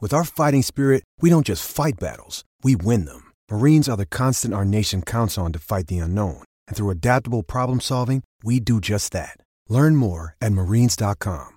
With 0.00 0.14
our 0.14 0.22
fighting 0.22 0.62
spirit, 0.62 1.02
we 1.20 1.28
don't 1.28 1.44
just 1.44 1.68
fight 1.68 1.98
battles, 1.98 2.44
we 2.62 2.76
win 2.76 3.04
them. 3.04 3.32
Marines 3.50 3.88
are 3.88 3.96
the 3.96 4.06
constant 4.06 4.54
our 4.54 4.64
nation 4.64 5.02
counts 5.02 5.36
on 5.36 5.52
to 5.52 5.58
fight 5.58 5.88
the 5.88 5.98
unknown. 5.98 6.44
And 6.68 6.76
through 6.76 6.90
adaptable 6.90 7.42
problem 7.42 7.80
solving, 7.80 8.22
we 8.44 8.60
do 8.60 8.80
just 8.80 9.10
that. 9.12 9.40
Learn 9.68 9.96
more 9.96 10.36
at 10.40 10.52
marines.com. 10.52 11.48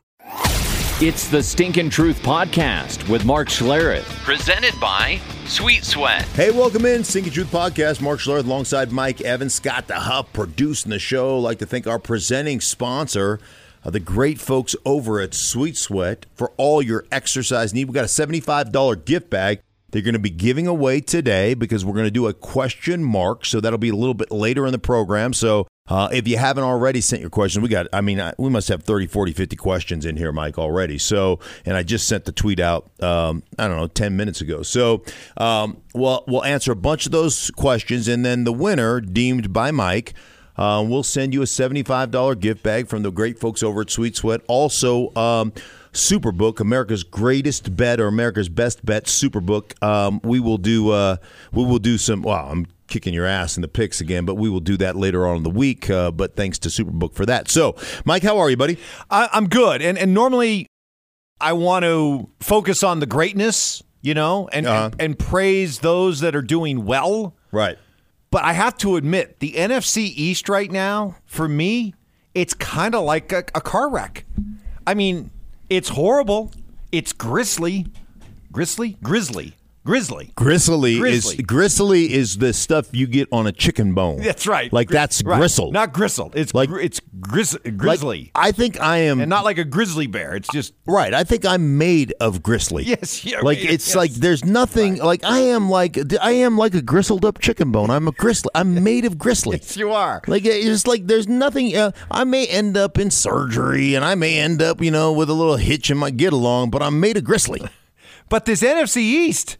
It's 1.03 1.27
the 1.29 1.43
Stinkin' 1.43 1.91
Truth 1.91 2.23
Podcast 2.23 3.07
with 3.09 3.25
Mark 3.25 3.49
Schlereth, 3.49 4.09
presented 4.23 4.73
by 4.79 5.19
Sweet 5.45 5.83
Sweat. 5.83 6.23
Hey, 6.29 6.49
welcome 6.49 6.87
in, 6.87 7.03
Stinkin' 7.03 7.33
Truth 7.33 7.51
Podcast. 7.51 8.01
Mark 8.01 8.19
Schlereth 8.19 8.45
alongside 8.45 8.91
Mike 8.91 9.21
Evans, 9.21 9.53
Scott 9.53 9.87
the 9.87 9.99
Huff 9.99 10.33
producing 10.33 10.89
the 10.89 10.97
show. 10.99 11.37
I'd 11.37 11.41
like 11.41 11.59
to 11.59 11.67
thank 11.67 11.85
our 11.85 11.99
presenting 11.99 12.59
sponsor, 12.59 13.39
the 13.83 13.99
great 13.99 14.39
folks 14.39 14.75
over 14.85 15.19
at 15.19 15.33
Sweet 15.33 15.77
Sweat 15.77 16.25
for 16.35 16.51
all 16.57 16.81
your 16.81 17.05
exercise 17.11 17.73
need. 17.73 17.85
We 17.85 17.93
got 17.93 18.03
a 18.03 18.07
$75 18.07 19.05
gift 19.05 19.29
bag 19.29 19.61
they're 19.91 20.01
going 20.01 20.13
to 20.13 20.19
be 20.19 20.29
giving 20.29 20.67
away 20.67 21.01
today 21.01 21.53
because 21.53 21.85
we're 21.85 21.93
going 21.93 22.05
to 22.05 22.11
do 22.11 22.27
a 22.27 22.33
question 22.33 23.03
mark. 23.03 23.45
So 23.45 23.59
that'll 23.59 23.77
be 23.77 23.89
a 23.89 23.95
little 23.95 24.13
bit 24.13 24.31
later 24.31 24.65
in 24.65 24.71
the 24.71 24.79
program. 24.79 25.33
So 25.33 25.67
uh, 25.87 26.07
if 26.13 26.27
you 26.27 26.37
haven't 26.37 26.63
already 26.63 27.01
sent 27.01 27.21
your 27.21 27.29
questions, 27.29 27.61
we 27.61 27.67
got, 27.67 27.87
I 27.91 27.99
mean, 27.99 28.21
we 28.37 28.49
must 28.49 28.69
have 28.69 28.83
30, 28.83 29.07
40, 29.07 29.33
50 29.33 29.55
questions 29.57 30.05
in 30.05 30.15
here, 30.15 30.31
Mike, 30.31 30.57
already. 30.57 30.97
So, 30.97 31.39
and 31.65 31.75
I 31.75 31.83
just 31.83 32.07
sent 32.07 32.23
the 32.23 32.31
tweet 32.31 32.59
out, 32.59 32.89
um, 33.03 33.43
I 33.59 33.67
don't 33.67 33.77
know, 33.77 33.87
10 33.87 34.15
minutes 34.15 34.39
ago. 34.39 34.61
So, 34.61 35.03
um, 35.35 35.81
we'll, 35.93 36.23
we'll 36.27 36.45
answer 36.45 36.71
a 36.71 36.77
bunch 36.77 37.05
of 37.05 37.11
those 37.11 37.51
questions. 37.51 38.07
And 38.07 38.25
then 38.25 38.45
the 38.45 38.53
winner, 38.53 39.01
deemed 39.01 39.51
by 39.51 39.71
Mike, 39.71 40.13
uh, 40.57 40.83
we'll 40.87 41.03
send 41.03 41.33
you 41.33 41.41
a 41.41 41.45
$75 41.45 42.39
gift 42.39 42.63
bag 42.63 42.87
from 42.87 43.03
the 43.03 43.11
great 43.11 43.39
folks 43.39 43.63
over 43.63 43.81
at 43.81 43.89
Sweet 43.89 44.15
Sweat. 44.15 44.41
Also, 44.47 45.13
um, 45.15 45.53
Superbook, 45.93 46.59
America's 46.59 47.03
greatest 47.03 47.75
bet 47.75 47.99
or 47.99 48.07
America's 48.07 48.47
best 48.49 48.85
bet, 48.85 49.05
Superbook. 49.05 49.81
Um, 49.83 50.21
we 50.23 50.39
will 50.39 50.57
do 50.57 50.91
uh, 50.91 51.17
we 51.51 51.65
will 51.65 51.79
do 51.79 51.97
some. 51.97 52.21
Well, 52.21 52.47
I'm 52.49 52.65
kicking 52.87 53.13
your 53.13 53.25
ass 53.25 53.57
in 53.57 53.61
the 53.61 53.67
picks 53.67 53.99
again, 54.01 54.25
but 54.25 54.35
we 54.35 54.49
will 54.49 54.59
do 54.61 54.77
that 54.77 54.95
later 54.95 55.27
on 55.27 55.37
in 55.37 55.43
the 55.43 55.49
week. 55.49 55.89
Uh, 55.89 56.11
but 56.11 56.35
thanks 56.35 56.57
to 56.59 56.69
Superbook 56.69 57.13
for 57.13 57.25
that. 57.25 57.49
So, 57.49 57.75
Mike, 58.05 58.23
how 58.23 58.37
are 58.37 58.49
you, 58.49 58.55
buddy? 58.57 58.77
I, 59.09 59.27
I'm 59.33 59.49
good, 59.49 59.81
and 59.81 59.97
and 59.97 60.13
normally 60.13 60.67
I 61.41 61.53
want 61.53 61.83
to 61.83 62.29
focus 62.39 62.83
on 62.83 62.99
the 62.99 63.05
greatness, 63.05 63.83
you 64.01 64.13
know, 64.13 64.47
and, 64.53 64.65
Uh-huh. 64.67 64.85
and 64.93 65.01
and 65.01 65.19
praise 65.19 65.79
those 65.79 66.21
that 66.21 66.35
are 66.37 66.41
doing 66.41 66.85
well. 66.85 67.35
Right. 67.51 67.77
But 68.31 68.45
I 68.45 68.53
have 68.53 68.77
to 68.77 68.95
admit, 68.95 69.39
the 69.39 69.53
NFC 69.53 70.13
East 70.15 70.47
right 70.47 70.71
now, 70.71 71.17
for 71.25 71.47
me, 71.47 71.93
it's 72.33 72.53
kind 72.53 72.95
of 72.95 73.03
like 73.03 73.31
a, 73.33 73.43
a 73.53 73.59
car 73.61 73.89
wreck. 73.89 74.25
I 74.87 74.93
mean, 74.93 75.31
it's 75.69 75.89
horrible. 75.89 76.51
It's 76.93 77.11
grisly. 77.11 77.87
Grisly? 78.51 78.97
Grizzly? 79.03 79.55
Grizzly. 79.83 80.31
Grizzly. 80.35 80.99
Grizzly. 80.99 81.35
is 81.37 81.41
gristly 81.41 82.13
is 82.13 82.37
the 82.37 82.53
stuff 82.53 82.89
you 82.91 83.07
get 83.07 83.27
on 83.31 83.47
a 83.47 83.51
chicken 83.51 83.95
bone. 83.95 84.17
That's 84.21 84.45
right. 84.45 84.71
Like 84.71 84.89
Gri- 84.89 84.93
that's 84.93 85.23
right. 85.23 85.39
gristle. 85.39 85.71
Not 85.71 85.91
gristle. 85.91 86.31
It's 86.35 86.53
Like- 86.53 86.69
like 86.69 86.83
it's 86.83 87.01
grizz, 87.19 87.53
Like, 87.65 87.77
grizzly. 87.77 88.31
I 88.35 88.51
think 88.51 88.79
I 88.79 88.97
am 88.99 89.19
and 89.21 89.29
not 89.29 89.43
like 89.43 89.57
a 89.57 89.63
grizzly 89.63 90.05
bear. 90.05 90.35
It's 90.35 90.49
just 90.53 90.73
Right, 90.85 91.13
I 91.13 91.23
think 91.23 91.45
I'm 91.45 91.79
made 91.79 92.13
of 92.19 92.43
gristly. 92.43 92.83
Yes, 92.91 93.25
yeah, 93.25 93.37
like 93.41 93.57
right, 93.59 93.69
it's 93.71 93.87
yes. 93.87 93.95
like 93.95 94.11
there's 94.11 94.45
nothing 94.45 94.97
like 94.97 95.23
I 95.23 95.39
am 95.39 95.69
like 95.69 95.97
I 96.21 96.31
am 96.31 96.57
like 96.57 96.75
a 96.75 96.81
gristled 96.83 97.25
up 97.25 97.39
chicken 97.39 97.71
bone. 97.71 97.89
I'm 97.89 98.07
a 98.07 98.11
gristly. 98.11 98.51
I'm 98.53 98.83
made 98.83 99.05
of 99.05 99.17
gristly. 99.17 99.57
yes, 99.57 99.77
you 99.77 99.91
are. 99.91 100.21
Like 100.27 100.45
it's 100.45 100.65
just 100.65 100.87
like 100.87 101.07
there's 101.07 101.27
nothing. 101.27 101.75
Uh, 101.75 101.91
I 102.11 102.23
may 102.23 102.45
end 102.45 102.77
up 102.77 102.99
in 102.99 103.09
surgery, 103.09 103.95
and 103.95 104.05
I 104.05 104.13
may 104.13 104.37
end 104.37 104.61
up, 104.61 104.79
you 104.81 104.91
know, 104.91 105.11
with 105.11 105.29
a 105.29 105.33
little 105.33 105.55
hitch 105.57 105.89
in 105.89 105.97
my 105.97 106.11
get 106.11 106.33
along, 106.33 106.69
but 106.69 106.83
I'm 106.83 106.99
made 106.99 107.17
of 107.17 107.23
gristly. 107.23 107.61
But 108.29 108.45
this 108.45 108.61
NFC 108.63 108.97
East, 109.01 109.57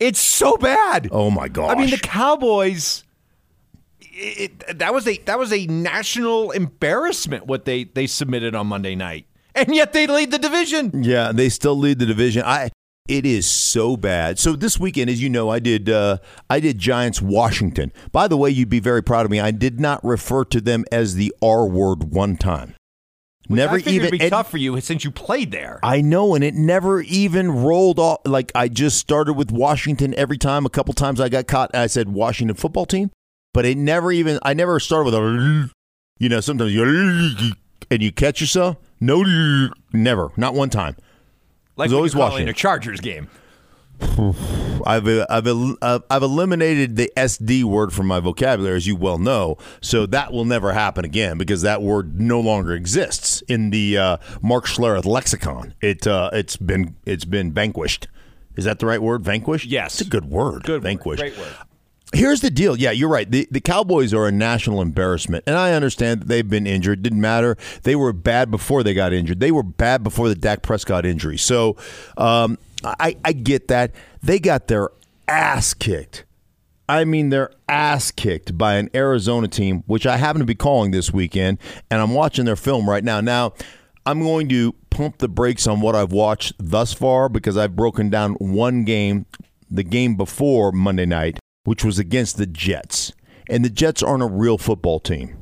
it's 0.00 0.20
so 0.20 0.56
bad. 0.56 1.08
Oh 1.12 1.30
my 1.30 1.48
gosh! 1.48 1.76
I 1.76 1.80
mean, 1.80 1.90
the 1.90 1.98
Cowboys. 1.98 3.04
It, 4.20 4.78
that 4.78 4.92
was 4.92 5.06
a 5.06 5.18
that 5.18 5.38
was 5.38 5.52
a 5.52 5.66
national 5.66 6.50
embarrassment 6.50 7.46
what 7.46 7.64
they 7.64 7.84
they 7.84 8.06
submitted 8.06 8.54
on 8.54 8.66
Monday 8.66 8.96
night, 8.96 9.26
and 9.54 9.74
yet 9.74 9.92
they 9.92 10.06
lead 10.06 10.30
the 10.32 10.38
division. 10.38 11.04
Yeah, 11.04 11.30
they 11.32 11.48
still 11.48 11.78
lead 11.78 12.00
the 12.00 12.06
division. 12.06 12.42
I 12.44 12.70
it 13.08 13.24
is 13.24 13.48
so 13.48 13.96
bad. 13.96 14.38
So 14.38 14.54
this 14.54 14.78
weekend, 14.78 15.08
as 15.08 15.22
you 15.22 15.30
know, 15.30 15.48
I 15.48 15.58
did 15.58 15.88
uh, 15.88 16.18
I 16.50 16.60
did 16.60 16.78
Giants 16.78 17.22
Washington. 17.22 17.92
By 18.12 18.28
the 18.28 18.36
way, 18.36 18.50
you'd 18.50 18.68
be 18.68 18.80
very 18.80 19.02
proud 19.02 19.24
of 19.24 19.30
me. 19.30 19.40
I 19.40 19.50
did 19.50 19.80
not 19.80 20.04
refer 20.04 20.44
to 20.46 20.60
them 20.60 20.84
as 20.92 21.14
the 21.14 21.34
R 21.40 21.66
word 21.66 22.12
one 22.12 22.36
time. 22.36 22.74
Never 23.48 23.78
even 23.78 24.06
it'd 24.06 24.10
be 24.18 24.30
tough 24.30 24.50
for 24.50 24.58
you 24.58 24.78
since 24.80 25.04
you 25.04 25.10
played 25.10 25.50
there. 25.50 25.80
I 25.82 26.00
know, 26.00 26.34
and 26.34 26.44
it 26.44 26.54
never 26.54 27.00
even 27.00 27.50
rolled 27.50 27.98
off. 27.98 28.20
Like 28.26 28.52
I 28.54 28.68
just 28.68 28.98
started 28.98 29.34
with 29.34 29.50
Washington 29.50 30.14
every 30.16 30.36
time. 30.38 30.66
A 30.66 30.70
couple 30.70 30.92
times 30.94 31.20
I 31.20 31.28
got 31.28 31.46
caught. 31.46 31.74
I 31.74 31.86
said 31.86 32.10
Washington 32.10 32.56
football 32.56 32.84
team, 32.84 33.10
but 33.54 33.64
it 33.64 33.78
never 33.78 34.12
even. 34.12 34.38
I 34.42 34.54
never 34.54 34.78
started 34.80 35.06
with 35.06 35.14
a. 35.14 35.70
You 36.18 36.28
know, 36.28 36.40
sometimes 36.40 36.74
you 36.74 37.54
and 37.90 38.02
you 38.02 38.12
catch 38.12 38.40
yourself. 38.40 38.76
No, 39.00 39.24
never, 39.92 40.30
not 40.36 40.54
one 40.54 40.68
time. 40.70 40.96
like 41.76 41.86
it 41.86 41.90
was 41.90 41.94
always 41.94 42.16
Washington. 42.16 42.48
a 42.48 42.52
Chargers 42.52 43.00
game. 43.00 43.28
I've 44.86 45.08
I've 45.08 45.46
uh, 45.46 46.00
I've 46.10 46.22
eliminated 46.22 46.96
the 46.96 47.12
SD 47.16 47.64
word 47.64 47.92
from 47.92 48.06
my 48.06 48.20
vocabulary, 48.20 48.76
as 48.76 48.86
you 48.86 48.96
well 48.96 49.18
know. 49.18 49.56
So 49.80 50.06
that 50.06 50.32
will 50.32 50.44
never 50.44 50.72
happen 50.72 51.04
again 51.04 51.38
because 51.38 51.62
that 51.62 51.82
word 51.82 52.20
no 52.20 52.40
longer 52.40 52.72
exists 52.72 53.42
in 53.48 53.70
the 53.70 53.98
uh, 53.98 54.16
Mark 54.42 54.66
Schlereth 54.66 55.04
lexicon. 55.04 55.74
It 55.80 56.06
uh, 56.06 56.30
it's 56.32 56.56
been 56.56 56.96
it's 57.04 57.24
been 57.24 57.52
vanquished. 57.52 58.08
Is 58.56 58.64
that 58.64 58.80
the 58.80 58.86
right 58.86 59.00
word? 59.00 59.22
Vanquished? 59.22 59.66
Yes. 59.66 60.00
it's 60.00 60.08
a 60.08 60.10
good 60.10 60.24
word. 60.24 60.64
Good 60.64 60.82
word. 60.82 61.18
Great 61.18 61.38
word. 61.38 61.54
Here's 62.12 62.40
the 62.40 62.50
deal. 62.50 62.74
Yeah, 62.74 62.90
you're 62.90 63.08
right. 63.08 63.30
The, 63.30 63.46
the 63.50 63.60
Cowboys 63.60 64.14
are 64.14 64.26
a 64.26 64.32
national 64.32 64.80
embarrassment. 64.80 65.44
And 65.46 65.56
I 65.56 65.74
understand 65.74 66.22
that 66.22 66.28
they've 66.28 66.48
been 66.48 66.66
injured. 66.66 67.02
Didn't 67.02 67.20
matter. 67.20 67.56
They 67.82 67.94
were 67.94 68.14
bad 68.14 68.50
before 68.50 68.82
they 68.82 68.94
got 68.94 69.12
injured. 69.12 69.40
They 69.40 69.52
were 69.52 69.62
bad 69.62 70.02
before 70.02 70.28
the 70.30 70.34
Dak 70.34 70.62
Prescott 70.62 71.04
injury. 71.04 71.36
So 71.36 71.76
um, 72.16 72.56
I, 72.84 73.16
I 73.24 73.32
get 73.32 73.68
that. 73.68 73.92
They 74.22 74.38
got 74.38 74.68
their 74.68 74.90
ass 75.26 75.74
kicked. 75.74 76.24
I 76.88 77.04
mean, 77.04 77.28
their 77.28 77.50
ass 77.68 78.10
kicked 78.10 78.56
by 78.56 78.76
an 78.76 78.88
Arizona 78.94 79.46
team, 79.48 79.82
which 79.86 80.06
I 80.06 80.16
happen 80.16 80.40
to 80.40 80.46
be 80.46 80.54
calling 80.54 80.90
this 80.90 81.12
weekend. 81.12 81.58
And 81.90 82.00
I'm 82.00 82.14
watching 82.14 82.46
their 82.46 82.56
film 82.56 82.88
right 82.88 83.04
now. 83.04 83.20
Now, 83.20 83.52
I'm 84.06 84.20
going 84.20 84.48
to 84.48 84.74
pump 84.88 85.18
the 85.18 85.28
brakes 85.28 85.66
on 85.66 85.80
what 85.80 85.94
I've 85.94 86.12
watched 86.12 86.54
thus 86.58 86.94
far 86.94 87.28
because 87.28 87.58
I've 87.58 87.76
broken 87.76 88.08
down 88.08 88.34
one 88.34 88.84
game, 88.84 89.26
the 89.70 89.82
game 89.82 90.16
before 90.16 90.72
Monday 90.72 91.04
night, 91.04 91.38
which 91.64 91.84
was 91.84 91.98
against 91.98 92.38
the 92.38 92.46
Jets. 92.46 93.12
And 93.50 93.64
the 93.64 93.70
Jets 93.70 94.02
aren't 94.02 94.22
a 94.22 94.26
real 94.26 94.56
football 94.56 94.98
team. 94.98 95.36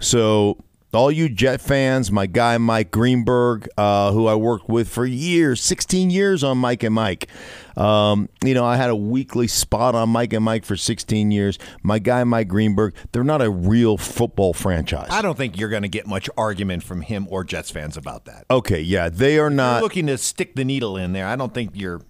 So, 0.00 0.58
all 0.92 1.10
you 1.12 1.28
Jet 1.28 1.60
fans, 1.60 2.10
my 2.10 2.26
guy 2.26 2.56
Mike 2.58 2.90
Greenberg, 2.90 3.68
uh, 3.76 4.12
who 4.12 4.26
I 4.26 4.34
worked 4.34 4.68
with 4.68 4.88
for 4.88 5.04
years, 5.04 5.60
16 5.62 6.08
years 6.10 6.42
on 6.42 6.58
Mike 6.58 6.82
and 6.82 6.94
Mike. 6.94 7.28
Um, 7.76 8.28
you 8.42 8.54
know, 8.54 8.64
I 8.64 8.76
had 8.76 8.90
a 8.90 8.96
weekly 8.96 9.46
spot 9.48 9.94
on 9.94 10.08
Mike 10.08 10.32
and 10.32 10.44
Mike 10.44 10.64
for 10.64 10.76
16 10.76 11.30
years. 11.30 11.58
My 11.82 11.98
guy 11.98 12.24
Mike 12.24 12.48
Greenberg, 12.48 12.94
they're 13.12 13.22
not 13.22 13.42
a 13.42 13.50
real 13.50 13.96
football 13.98 14.52
franchise. 14.54 15.08
I 15.10 15.20
don't 15.22 15.36
think 15.36 15.58
you're 15.58 15.68
going 15.68 15.82
to 15.82 15.88
get 15.88 16.06
much 16.06 16.28
argument 16.36 16.82
from 16.82 17.02
him 17.02 17.26
or 17.30 17.44
Jets 17.44 17.70
fans 17.70 17.96
about 17.96 18.24
that. 18.24 18.46
Okay, 18.50 18.80
yeah, 18.80 19.08
they 19.10 19.34
are 19.34 19.42
You're 19.42 19.50
not. 19.50 19.82
looking 19.82 20.06
to 20.06 20.16
stick 20.18 20.54
the 20.54 20.64
needle 20.64 20.96
in 20.96 21.12
there. 21.12 21.26
I 21.26 21.36
don't 21.36 21.52
think 21.52 21.72
you're. 21.74 22.00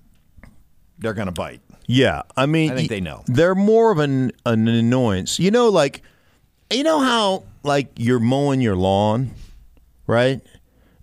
They're 1.01 1.15
going 1.15 1.27
to 1.27 1.33
bite. 1.33 1.61
Yeah, 1.87 2.23
I 2.37 2.47
mean, 2.47 2.73
I 2.73 2.77
think 2.77 2.91
they 2.91 3.01
know. 3.01 3.23
They're 3.27 3.55
more 3.55 3.91
of 3.91 3.99
an 3.99 4.33
an 4.45 4.69
annoyance. 4.69 5.39
You 5.39 5.51
know, 5.51 5.69
like 5.69 6.03
you 6.71 6.83
know 6.83 7.01
how 7.01 7.45
like 7.63 7.89
you're 7.97 8.21
mowing 8.21 8.61
your 8.61 8.77
lawn, 8.77 9.33
right? 10.07 10.41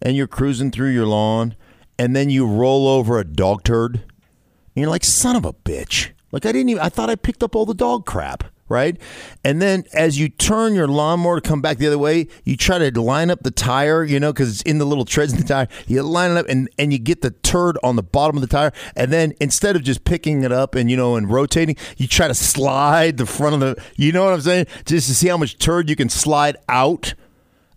And 0.01 0.15
you're 0.15 0.27
cruising 0.27 0.71
through 0.71 0.91
your 0.91 1.05
lawn, 1.05 1.55
and 1.97 2.15
then 2.15 2.29
you 2.29 2.45
roll 2.45 2.87
over 2.87 3.19
a 3.19 3.23
dog 3.23 3.63
turd. 3.63 3.95
And 3.95 4.81
you're 4.81 4.89
like, 4.89 5.03
son 5.03 5.35
of 5.35 5.45
a 5.45 5.53
bitch. 5.53 6.11
Like 6.31 6.45
I 6.45 6.51
didn't 6.51 6.69
even 6.69 6.83
I 6.83 6.89
thought 6.89 7.09
I 7.09 7.15
picked 7.15 7.43
up 7.43 7.55
all 7.55 7.65
the 7.65 7.73
dog 7.73 8.05
crap 8.05 8.43
right? 8.67 8.97
And 9.43 9.61
then 9.61 9.83
as 9.93 10.19
you 10.19 10.29
turn 10.29 10.73
your 10.73 10.87
lawnmower 10.87 11.39
to 11.39 11.47
come 11.47 11.61
back 11.61 11.77
the 11.77 11.87
other 11.87 11.97
way, 11.97 12.27
you 12.43 12.57
try 12.57 12.77
to 12.77 13.01
line 13.01 13.29
up 13.29 13.43
the 13.43 13.51
tire, 13.51 14.03
you 14.03 14.19
know, 14.19 14.33
because 14.33 14.49
it's 14.49 14.61
in 14.63 14.79
the 14.79 14.85
little 14.85 15.05
treads 15.05 15.33
in 15.33 15.39
the 15.39 15.45
tire. 15.45 15.67
You 15.87 16.01
line 16.03 16.31
it 16.31 16.37
up 16.37 16.47
and, 16.49 16.69
and 16.79 16.91
you 16.91 16.99
get 16.99 17.21
the 17.21 17.31
turd 17.31 17.77
on 17.83 17.95
the 17.95 18.03
bottom 18.03 18.37
of 18.37 18.41
the 18.41 18.47
tire. 18.47 18.71
And 18.95 19.11
then 19.11 19.33
instead 19.39 19.75
of 19.75 19.83
just 19.83 20.03
picking 20.03 20.43
it 20.43 20.51
up 20.51 20.75
and, 20.75 20.89
you 20.89 20.97
know, 20.97 21.15
and 21.15 21.29
rotating, 21.29 21.75
you 21.97 22.07
try 22.07 22.27
to 22.27 22.33
slide 22.33 23.17
the 23.17 23.25
front 23.25 23.55
of 23.55 23.59
the, 23.59 23.81
you 23.95 24.11
know 24.11 24.23
what 24.23 24.33
I'm 24.33 24.41
saying? 24.41 24.67
Just 24.85 25.07
to 25.07 25.15
see 25.15 25.27
how 25.27 25.37
much 25.37 25.57
turd 25.57 25.89
you 25.89 25.95
can 25.95 26.09
slide 26.09 26.57
out 26.67 27.13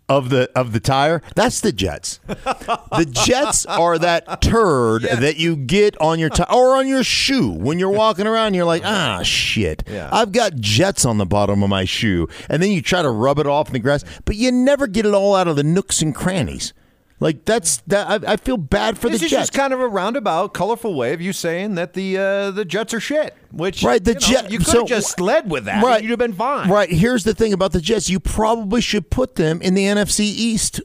of 0.09 0.31
the 0.31 0.51
of 0.55 0.73
the 0.73 0.81
tire. 0.81 1.23
That's 1.35 1.61
the 1.61 1.73
jets. 1.73 2.21
the 2.27 3.07
jets 3.11 3.67
are 3.67 3.99
that 3.99 4.41
turd 4.41 5.03
that 5.03 5.37
you 5.37 5.57
get 5.57 6.01
on 6.01 6.19
your 6.19 6.31
tire 6.31 6.47
or 6.51 6.77
on 6.77 6.89
your 6.89 7.05
shoe 7.05 7.51
when 7.51 7.79
you're 7.79 7.91
walking 7.91 8.27
around. 8.27 8.55
You're 8.55 8.65
like, 8.65 8.83
ah, 8.85 9.23
shit. 9.23 9.85
Yeah. 9.87 10.09
I've 10.11 10.33
got 10.33 10.57
jets 10.57 11.05
on 11.05 11.19
the 11.19 11.27
bottom 11.27 11.63
of 11.63 11.69
my 11.69 11.85
shoe, 11.85 12.29
and 12.49 12.63
then 12.63 12.71
you 12.71 12.83
try 12.83 13.03
to 13.03 13.11
rub 13.11 13.39
it 13.39 13.47
off 13.47 13.69
in 13.69 13.73
the 13.75 13.79
grass, 13.79 14.05
but 14.25 14.37
you 14.37 14.51
never 14.51 14.87
get 14.87 15.07
it 15.07 15.15
all 15.15 15.35
out 15.35 15.49
of 15.49 15.57
the 15.57 15.63
nooks 15.65 16.03
and 16.03 16.15
crannies. 16.15 16.73
Like 17.21 17.45
that's 17.45 17.79
that. 17.89 18.25
I, 18.25 18.33
I 18.33 18.37
feel 18.37 18.57
bad 18.57 18.97
for 18.97 19.09
this 19.09 19.21
the 19.21 19.27
is 19.27 19.31
Jets. 19.33 19.43
just 19.49 19.53
kind 19.53 19.73
of 19.73 19.81
a 19.81 19.89
roundabout, 19.89 20.55
colorful 20.55 20.95
way 20.95 21.13
of 21.13 21.21
you 21.21 21.33
saying 21.33 21.75
that 21.75 21.95
the 21.95 22.17
uh, 22.17 22.51
the 22.53 22.65
Jets 22.65 22.95
are 22.95 23.01
shit. 23.01 23.35
Which 23.51 23.83
right, 23.83 24.03
the 24.03 24.13
you, 24.13 24.21
Jets. 24.21 24.51
you 24.53 24.59
could 24.59 24.67
have 24.69 24.75
so, 24.75 24.87
just 24.87 25.19
led 25.21 25.51
with 25.51 25.65
that. 25.65 25.83
Right, 25.83 26.01
you'd 26.01 26.11
have 26.11 26.19
been 26.19 26.33
fine. 26.33 26.71
Right. 26.71 26.91
Here's 26.91 27.25
the 27.25 27.35
thing 27.35 27.53
about 27.53 27.73
the 27.73 27.81
Jets. 27.81 28.09
You 28.09 28.21
probably 28.21 28.81
should 28.81 29.11
put 29.11 29.35
them 29.35 29.61
in 29.63 29.75
the 29.75 29.85
NFC 29.85 30.21
East. 30.21 30.81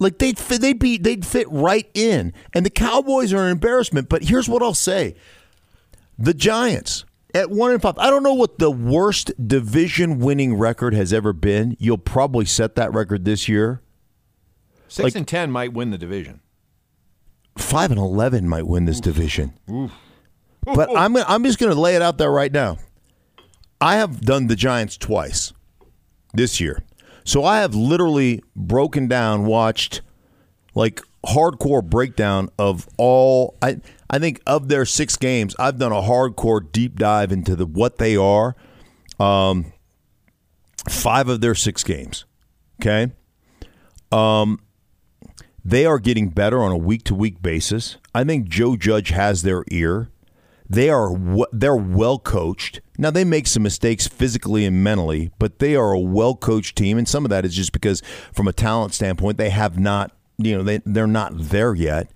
Like 0.00 0.18
they'd 0.18 0.38
fit, 0.38 0.60
they'd 0.60 0.78
be 0.78 0.98
they'd 0.98 1.24
fit 1.24 1.46
right 1.50 1.88
in. 1.94 2.32
And 2.52 2.66
the 2.66 2.70
Cowboys 2.70 3.32
are 3.32 3.44
an 3.44 3.52
embarrassment. 3.52 4.08
But 4.08 4.24
here's 4.24 4.48
what 4.48 4.62
I'll 4.64 4.74
say: 4.74 5.14
the 6.18 6.34
Giants 6.34 7.04
at 7.32 7.48
one 7.48 7.70
and 7.70 7.80
five. 7.80 7.96
I 7.98 8.10
don't 8.10 8.24
know 8.24 8.34
what 8.34 8.58
the 8.58 8.72
worst 8.72 9.30
division 9.46 10.18
winning 10.18 10.54
record 10.54 10.94
has 10.94 11.12
ever 11.12 11.32
been. 11.32 11.76
You'll 11.78 11.98
probably 11.98 12.44
set 12.44 12.74
that 12.74 12.92
record 12.92 13.24
this 13.24 13.48
year. 13.48 13.82
Six 14.90 15.04
like, 15.04 15.14
and 15.14 15.28
ten 15.28 15.52
might 15.52 15.72
win 15.72 15.90
the 15.90 15.98
division. 15.98 16.40
Five 17.56 17.92
and 17.92 17.98
eleven 17.98 18.48
might 18.48 18.66
win 18.66 18.86
this 18.86 18.98
Oof. 18.98 19.04
division. 19.04 19.54
Oof. 19.70 19.92
But 20.64 20.90
I'm 20.96 21.16
I'm 21.16 21.44
just 21.44 21.60
going 21.60 21.72
to 21.72 21.80
lay 21.80 21.94
it 21.94 22.02
out 22.02 22.18
there 22.18 22.30
right 22.32 22.50
now. 22.50 22.78
I 23.80 23.96
have 23.96 24.20
done 24.20 24.48
the 24.48 24.56
Giants 24.56 24.96
twice 24.96 25.52
this 26.34 26.60
year, 26.60 26.82
so 27.24 27.44
I 27.44 27.60
have 27.60 27.72
literally 27.72 28.42
broken 28.56 29.06
down, 29.06 29.46
watched 29.46 30.02
like 30.74 31.00
hardcore 31.24 31.88
breakdown 31.88 32.48
of 32.58 32.88
all. 32.98 33.56
I 33.62 33.80
I 34.10 34.18
think 34.18 34.42
of 34.44 34.66
their 34.66 34.84
six 34.84 35.16
games, 35.16 35.54
I've 35.56 35.78
done 35.78 35.92
a 35.92 36.02
hardcore 36.02 36.60
deep 36.72 36.98
dive 36.98 37.30
into 37.30 37.54
the 37.54 37.64
what 37.64 37.98
they 37.98 38.16
are. 38.16 38.56
Um, 39.20 39.72
five 40.88 41.28
of 41.28 41.40
their 41.40 41.54
six 41.54 41.84
games. 41.84 42.24
Okay. 42.80 43.12
Um, 44.10 44.58
they 45.64 45.84
are 45.86 45.98
getting 45.98 46.28
better 46.28 46.62
on 46.62 46.72
a 46.72 46.76
week 46.76 47.04
to 47.04 47.14
week 47.14 47.42
basis. 47.42 47.96
I 48.14 48.24
think 48.24 48.48
Joe 48.48 48.76
Judge 48.76 49.10
has 49.10 49.42
their 49.42 49.64
ear. 49.70 50.10
They 50.68 50.88
are 50.88 51.10
they're 51.52 51.74
well 51.76 52.18
coached. 52.18 52.80
Now 52.96 53.10
they 53.10 53.24
make 53.24 53.46
some 53.46 53.64
mistakes 53.64 54.06
physically 54.06 54.64
and 54.64 54.84
mentally, 54.84 55.30
but 55.38 55.58
they 55.58 55.74
are 55.74 55.92
a 55.92 55.98
well 55.98 56.36
coached 56.36 56.76
team, 56.76 56.96
and 56.96 57.08
some 57.08 57.24
of 57.24 57.30
that 57.30 57.44
is 57.44 57.54
just 57.54 57.72
because, 57.72 58.02
from 58.32 58.46
a 58.46 58.52
talent 58.52 58.94
standpoint, 58.94 59.36
they 59.36 59.50
have 59.50 59.78
not 59.78 60.12
you 60.38 60.56
know 60.56 60.62
they 60.62 60.80
they're 60.84 61.06
not 61.06 61.32
there 61.36 61.74
yet. 61.74 62.10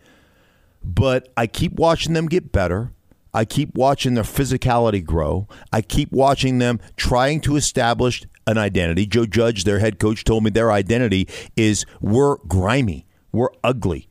But 0.85 1.33
I 1.37 1.47
keep 1.47 1.73
watching 1.75 2.13
them 2.13 2.27
get 2.27 2.53
better. 2.53 2.93
I 3.33 3.45
keep 3.45 3.75
watching 3.75 4.15
their 4.15 4.23
physicality 4.23 5.05
grow. 5.05 5.49
I 5.73 5.83
keep 5.83 6.13
watching 6.13 6.59
them 6.59 6.79
trying 6.97 7.41
to 7.41 7.57
establish 7.57 8.23
an 8.47 8.59
identity. 8.59 9.07
Joe 9.07 9.27
Judge, 9.27 9.65
their 9.65 9.81
head 9.81 9.99
coach, 9.99 10.23
told 10.23 10.45
me 10.45 10.51
their 10.51 10.71
identity 10.71 11.27
is 11.57 11.85
we're 12.01 12.37
grimy. 12.47 13.07
We're 13.35 13.51
ugly. 13.65 14.09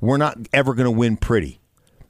We're 0.00 0.18
not 0.18 0.36
ever 0.52 0.74
going 0.74 0.84
to 0.84 0.90
win 0.90 1.16
pretty. 1.16 1.60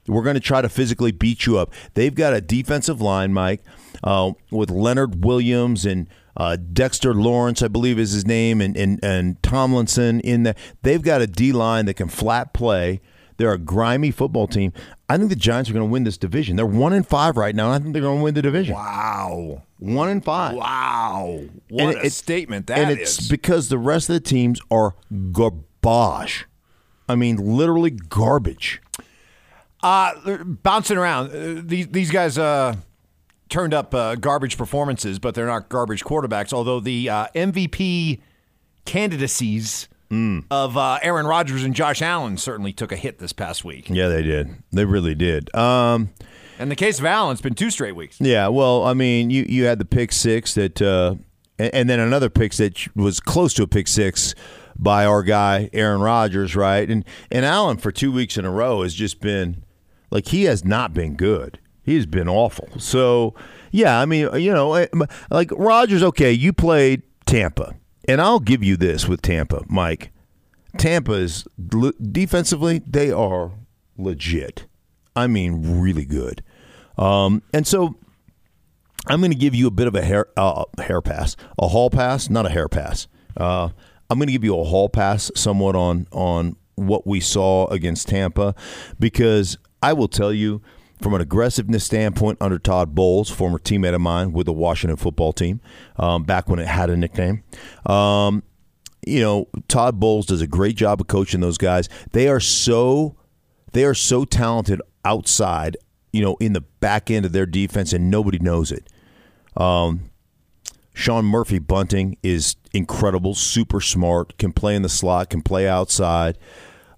We're 0.08 0.24
going 0.24 0.34
to 0.34 0.40
try 0.40 0.60
to 0.60 0.68
physically 0.68 1.12
beat 1.12 1.46
you 1.46 1.58
up. 1.58 1.72
They've 1.94 2.14
got 2.14 2.34
a 2.34 2.40
defensive 2.40 3.00
line, 3.00 3.32
Mike, 3.32 3.62
uh, 4.02 4.32
with 4.50 4.70
Leonard 4.70 5.24
Williams 5.24 5.86
and 5.86 6.08
uh, 6.36 6.56
Dexter 6.56 7.14
Lawrence, 7.14 7.62
I 7.62 7.68
believe 7.68 8.00
is 8.00 8.12
his 8.12 8.26
name, 8.26 8.60
and, 8.60 8.76
and, 8.76 8.98
and 9.02 9.40
Tomlinson 9.44 10.20
in 10.20 10.42
there. 10.42 10.56
They've 10.82 11.00
got 11.00 11.22
a 11.22 11.28
D 11.28 11.52
line 11.52 11.86
that 11.86 11.94
can 11.94 12.08
flat 12.08 12.52
play. 12.52 13.00
They're 13.36 13.52
a 13.52 13.58
grimy 13.58 14.10
football 14.10 14.48
team. 14.48 14.72
I 15.08 15.18
think 15.18 15.28
the 15.28 15.36
Giants 15.36 15.70
are 15.70 15.72
going 15.72 15.86
to 15.86 15.90
win 15.90 16.04
this 16.04 16.18
division. 16.18 16.56
They're 16.56 16.66
one 16.66 16.92
in 16.92 17.04
five 17.04 17.36
right 17.36 17.54
now. 17.54 17.70
I 17.70 17.78
think 17.78 17.92
they're 17.92 18.02
going 18.02 18.18
to 18.18 18.24
win 18.24 18.34
the 18.34 18.42
division. 18.42 18.74
Wow, 18.74 19.62
one 19.78 20.08
in 20.08 20.20
five. 20.20 20.56
Wow, 20.56 21.42
what 21.70 21.94
and 21.94 21.96
a 21.96 22.06
it, 22.06 22.12
statement 22.12 22.66
that 22.66 22.78
and 22.78 22.90
is. 22.90 23.18
it's 23.18 23.28
because 23.28 23.68
the 23.68 23.78
rest 23.78 24.08
of 24.08 24.14
the 24.14 24.20
teams 24.20 24.60
are 24.70 24.94
garbage. 25.32 26.46
I 27.08 27.14
mean, 27.14 27.36
literally 27.36 27.90
garbage. 27.90 28.80
Uh, 29.82 30.42
bouncing 30.44 30.96
around. 30.96 31.30
Uh, 31.30 31.62
these 31.64 31.88
these 31.88 32.10
guys 32.10 32.38
uh, 32.38 32.74
turned 33.48 33.74
up 33.74 33.94
uh, 33.94 34.16
garbage 34.16 34.56
performances, 34.56 35.18
but 35.18 35.34
they're 35.34 35.46
not 35.46 35.68
garbage 35.68 36.04
quarterbacks. 36.04 36.52
Although 36.52 36.80
the 36.80 37.08
uh, 37.08 37.26
MVP 37.34 38.20
candidacies 38.84 39.88
mm. 40.10 40.44
of 40.50 40.76
uh, 40.76 40.98
Aaron 41.02 41.26
Rodgers 41.26 41.62
and 41.62 41.74
Josh 41.74 42.02
Allen 42.02 42.38
certainly 42.38 42.72
took 42.72 42.92
a 42.92 42.96
hit 42.96 43.18
this 43.18 43.32
past 43.32 43.64
week. 43.64 43.88
Yeah, 43.90 44.08
they 44.08 44.22
did. 44.22 44.54
They 44.72 44.84
really 44.84 45.14
did. 45.14 45.54
Um, 45.54 46.10
in 46.58 46.68
the 46.68 46.76
case 46.76 46.98
of 46.98 47.04
Allen, 47.04 47.32
it's 47.32 47.42
been 47.42 47.54
two 47.54 47.70
straight 47.70 47.94
weeks. 47.94 48.20
Yeah, 48.20 48.48
well, 48.48 48.84
I 48.84 48.94
mean, 48.94 49.30
you 49.30 49.44
you 49.48 49.64
had 49.64 49.78
the 49.78 49.84
pick 49.84 50.10
six 50.12 50.54
that, 50.54 50.80
uh, 50.80 51.16
and, 51.58 51.74
and 51.74 51.90
then 51.90 52.00
another 52.00 52.30
pick 52.30 52.54
that 52.54 52.88
was 52.96 53.20
close 53.20 53.52
to 53.54 53.62
a 53.62 53.66
pick 53.66 53.88
six 53.88 54.34
by 54.78 55.04
our 55.06 55.22
guy 55.22 55.70
Aaron 55.72 56.00
Rodgers, 56.00 56.56
right? 56.56 56.88
And 56.88 57.04
and 57.30 57.44
Allen 57.44 57.78
for 57.78 57.92
two 57.92 58.12
weeks 58.12 58.36
in 58.36 58.44
a 58.44 58.50
row 58.50 58.82
has 58.82 58.94
just 58.94 59.20
been 59.20 59.64
like 60.10 60.28
he 60.28 60.44
has 60.44 60.64
not 60.64 60.94
been 60.94 61.16
good. 61.16 61.58
He 61.82 61.94
has 61.96 62.06
been 62.06 62.28
awful. 62.28 62.68
So 62.78 63.34
yeah, 63.70 64.00
I 64.00 64.06
mean, 64.06 64.28
you 64.34 64.52
know, 64.52 64.74
eh, 64.74 64.86
like 65.30 65.50
Rodgers. 65.52 66.02
Okay, 66.02 66.32
you 66.32 66.52
played 66.52 67.02
Tampa, 67.26 67.76
and 68.08 68.20
I'll 68.20 68.40
give 68.40 68.62
you 68.62 68.76
this 68.76 69.08
with 69.08 69.22
Tampa, 69.22 69.62
Mike. 69.68 70.12
Tampa 70.78 71.12
is 71.12 71.46
defensively 72.12 72.80
they 72.86 73.10
are 73.10 73.52
legit. 73.96 74.66
I 75.14 75.26
mean, 75.26 75.80
really 75.80 76.04
good. 76.04 76.42
Um, 76.98 77.42
and 77.52 77.66
so 77.66 77.96
I'm 79.06 79.20
going 79.20 79.30
to 79.30 79.38
give 79.38 79.54
you 79.54 79.66
a 79.66 79.70
bit 79.70 79.86
of 79.86 79.94
a 79.94 80.02
hair 80.02 80.26
uh, 80.36 80.64
hair 80.78 81.00
pass, 81.00 81.36
a 81.58 81.68
hall 81.68 81.90
pass, 81.90 82.28
not 82.28 82.46
a 82.46 82.50
hair 82.50 82.68
pass. 82.68 83.08
Uh, 83.36 83.70
I'm 84.08 84.18
going 84.18 84.28
to 84.28 84.32
give 84.32 84.44
you 84.44 84.58
a 84.58 84.64
hall 84.64 84.88
pass 84.88 85.30
somewhat 85.34 85.76
on 85.76 86.06
on 86.12 86.56
what 86.76 87.06
we 87.06 87.20
saw 87.20 87.66
against 87.68 88.08
Tampa 88.08 88.54
because 88.98 89.58
I 89.82 89.92
will 89.92 90.08
tell 90.08 90.32
you 90.32 90.62
from 91.00 91.14
an 91.14 91.20
aggressiveness 91.20 91.84
standpoint 91.84 92.38
under 92.40 92.58
Todd 92.58 92.94
Bowles, 92.94 93.30
former 93.30 93.58
teammate 93.58 93.94
of 93.94 94.00
mine 94.00 94.32
with 94.32 94.46
the 94.46 94.52
Washington 94.52 94.96
football 94.96 95.32
team, 95.32 95.60
um, 95.96 96.24
back 96.24 96.48
when 96.48 96.58
it 96.58 96.66
had 96.66 96.90
a 96.90 96.96
nickname. 96.96 97.42
Um, 97.84 98.42
you 99.06 99.20
know, 99.20 99.48
Todd 99.68 100.00
Bowles 100.00 100.26
does 100.26 100.40
a 100.40 100.46
great 100.46 100.76
job 100.76 101.00
of 101.00 101.06
coaching 101.06 101.40
those 101.40 101.58
guys. 101.58 101.88
They 102.12 102.28
are 102.28 102.40
so 102.40 103.16
they 103.72 103.84
are 103.84 103.94
so 103.94 104.24
talented 104.24 104.80
outside, 105.04 105.76
you 106.12 106.22
know, 106.22 106.36
in 106.40 106.54
the 106.54 106.62
back 106.62 107.10
end 107.10 107.26
of 107.26 107.32
their 107.32 107.46
defense, 107.46 107.92
and 107.92 108.10
nobody 108.10 108.38
knows 108.38 108.72
it. 108.72 108.88
Um, 109.56 110.10
Sean 111.06 111.24
Murphy 111.24 111.60
Bunting 111.60 112.16
is 112.24 112.56
incredible, 112.72 113.36
super 113.36 113.80
smart, 113.80 114.36
can 114.38 114.52
play 114.52 114.74
in 114.74 114.82
the 114.82 114.88
slot, 114.88 115.30
can 115.30 115.40
play 115.40 115.68
outside. 115.68 116.36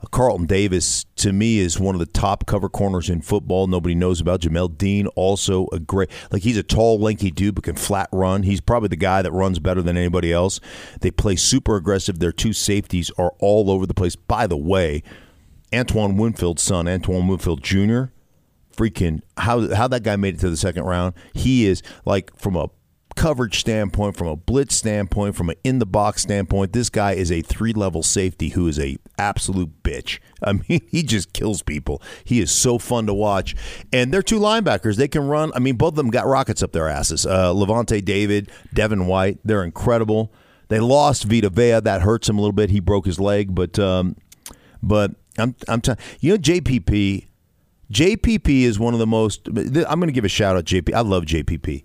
Uh, 0.01 0.07
Carlton 0.07 0.47
Davis, 0.47 1.05
to 1.17 1.31
me, 1.31 1.59
is 1.59 1.79
one 1.79 1.95
of 1.95 1.99
the 1.99 2.07
top 2.07 2.47
cover 2.47 2.71
corners 2.71 3.11
in 3.11 3.21
football. 3.21 3.67
Nobody 3.67 3.95
knows 3.95 4.19
about 4.19 4.41
Jamel 4.41 4.79
Dean. 4.79 5.09
Also, 5.09 5.67
a 5.73 5.79
great, 5.79 6.11
like 6.31 6.43
he's 6.43 6.57
a 6.57 6.63
tall, 6.63 6.99
lanky 6.99 7.31
dude, 7.31 7.55
but 7.55 7.65
can 7.65 7.77
flat 7.77 8.09
run. 8.11 8.45
He's 8.45 8.63
probably 8.63 8.89
the 8.89 8.97
guy 8.97 9.21
that 9.21 9.31
runs 9.31 9.59
better 9.59 9.83
than 9.83 9.99
anybody 9.99 10.33
else. 10.33 10.59
They 11.03 11.11
play 11.11 11.37
super 11.37 11.77
aggressive. 11.77 12.19
Their 12.19 12.33
two 12.33 12.55
safeties 12.55 13.11
are 13.19 13.35
all 13.41 13.71
over 13.71 13.85
the 13.85 13.93
place. 13.93 14.17
By 14.17 14.47
the 14.47 14.57
way, 14.57 15.03
Antoine 15.71 16.17
Winfield's 16.17 16.63
son, 16.63 16.89
Antoine 16.89 17.29
Winfield 17.29 17.63
Jr., 17.63 18.05
freaking 18.75 19.21
how 19.37 19.75
how 19.75 19.87
that 19.89 20.03
guy 20.03 20.17
made 20.17 20.37
it 20.37 20.41
to 20.41 20.49
the 20.49 20.57
second 20.57 20.85
round. 20.85 21.13
He 21.35 21.67
is 21.67 21.83
like 22.07 22.35
from 22.39 22.57
a 22.57 22.71
coverage 23.19 23.59
standpoint, 23.59 24.17
from 24.17 24.29
a 24.29 24.37
blitz 24.37 24.77
standpoint, 24.77 25.35
from 25.35 25.51
an 25.51 25.57
in 25.65 25.81
the 25.81 25.87
box 25.87 26.23
standpoint, 26.23 26.73
this 26.73 26.89
guy 26.89 27.13
is 27.13 27.33
a 27.33 27.43
three 27.43 27.73
level 27.73 28.03
safety 28.03 28.51
who 28.51 28.69
is 28.69 28.79
a 28.79 28.97
absolute 29.19 29.83
bitch. 29.83 30.21
I 30.43 30.53
mean, 30.53 30.81
he 30.89 31.03
just 31.03 31.33
kills 31.33 31.63
people. 31.63 32.01
He 32.25 32.41
is 32.41 32.53
so 32.53 32.79
fun 32.79 33.07
to 33.07 33.15
watch. 33.15 33.57
And 33.93 34.15
they're 34.15 34.23
two 34.23 34.39
linebackers. 34.39 34.97
They 34.97 35.09
can 35.09 35.27
run. 35.27 35.51
I 35.55 35.59
mean, 35.59 35.75
both 35.75 35.91
of 35.91 35.97
them 35.97 36.11
got 36.11 36.27
rockets 36.27 36.63
up 36.63 36.73
their 36.73 36.89
asses. 36.89 37.27
Uh, 37.27 37.53
Lavonte 37.53 38.05
David, 38.05 38.53
Devin 38.73 39.07
White, 39.07 39.41
they're 39.45 39.65
incredible. 39.65 40.33
They 40.69 40.79
lost 40.79 41.25
Vita 41.25 41.51
Vea. 41.51 41.81
That 41.81 42.03
hurts 42.03 42.29
him 42.29 42.39
a 42.39 42.41
little 42.41 42.53
bit. 42.53 42.71
He 42.71 42.79
broke 42.79 43.05
his 43.05 43.19
leg, 43.19 43.55
but 43.55 43.79
um, 43.79 44.15
but 44.81 45.13
I'm 45.39 45.57
I'm 45.67 45.81
telling 45.81 45.99
you 46.21 46.33
know 46.33 46.39
JPP. 46.39 47.27
JPP 47.91 48.63
is 48.63 48.79
one 48.79 48.93
of 48.93 49.01
the 49.01 49.07
most. 49.07 49.49
I'm 49.49 49.55
going 49.99 50.09
to 50.09 50.13
give 50.13 50.27
a 50.27 50.29
shout 50.29 50.57
out 50.57 50.67
JP. 50.67 50.93
I 50.93 51.01
love 51.01 51.25
JPP. 51.25 51.85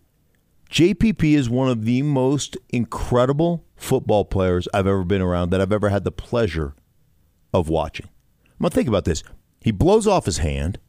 JPP 0.74 1.36
is 1.36 1.52
one 1.52 1.70
of 1.70 1.86
the 1.86 2.02
most 2.02 2.58
incredible 2.70 3.64
football 3.76 4.26
players 4.26 4.68
I've 4.74 4.88
ever 4.88 5.04
been 5.04 5.22
around 5.22 5.52
that 5.52 5.62
I've 5.62 5.72
ever 5.72 5.90
had 5.90 6.04
the 6.04 6.12
pleasure 6.12 6.74
of 7.54 7.70
watching. 7.70 8.10
I'm 8.60 8.68
think 8.72 8.88
about 8.88 9.06
this. 9.06 9.22
He 9.62 9.70
blows 9.70 10.08
off 10.08 10.26
his 10.26 10.40
hand, 10.40 10.80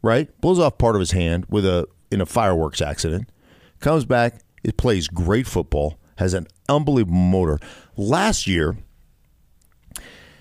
right? 0.00 0.30
Blows 0.40 0.58
off 0.58 0.78
part 0.78 0.96
of 0.96 1.00
his 1.00 1.10
hand 1.10 1.44
with 1.50 1.66
a 1.66 1.86
in 2.10 2.22
a 2.22 2.26
fireworks 2.26 2.80
accident. 2.80 3.30
Comes 3.78 4.06
back, 4.06 4.40
it 4.64 4.78
plays 4.78 5.06
great 5.06 5.46
football, 5.46 5.98
has 6.16 6.32
an 6.32 6.46
unbelievable 6.66 7.18
motor. 7.18 7.58
Last 7.94 8.46
year, 8.46 8.78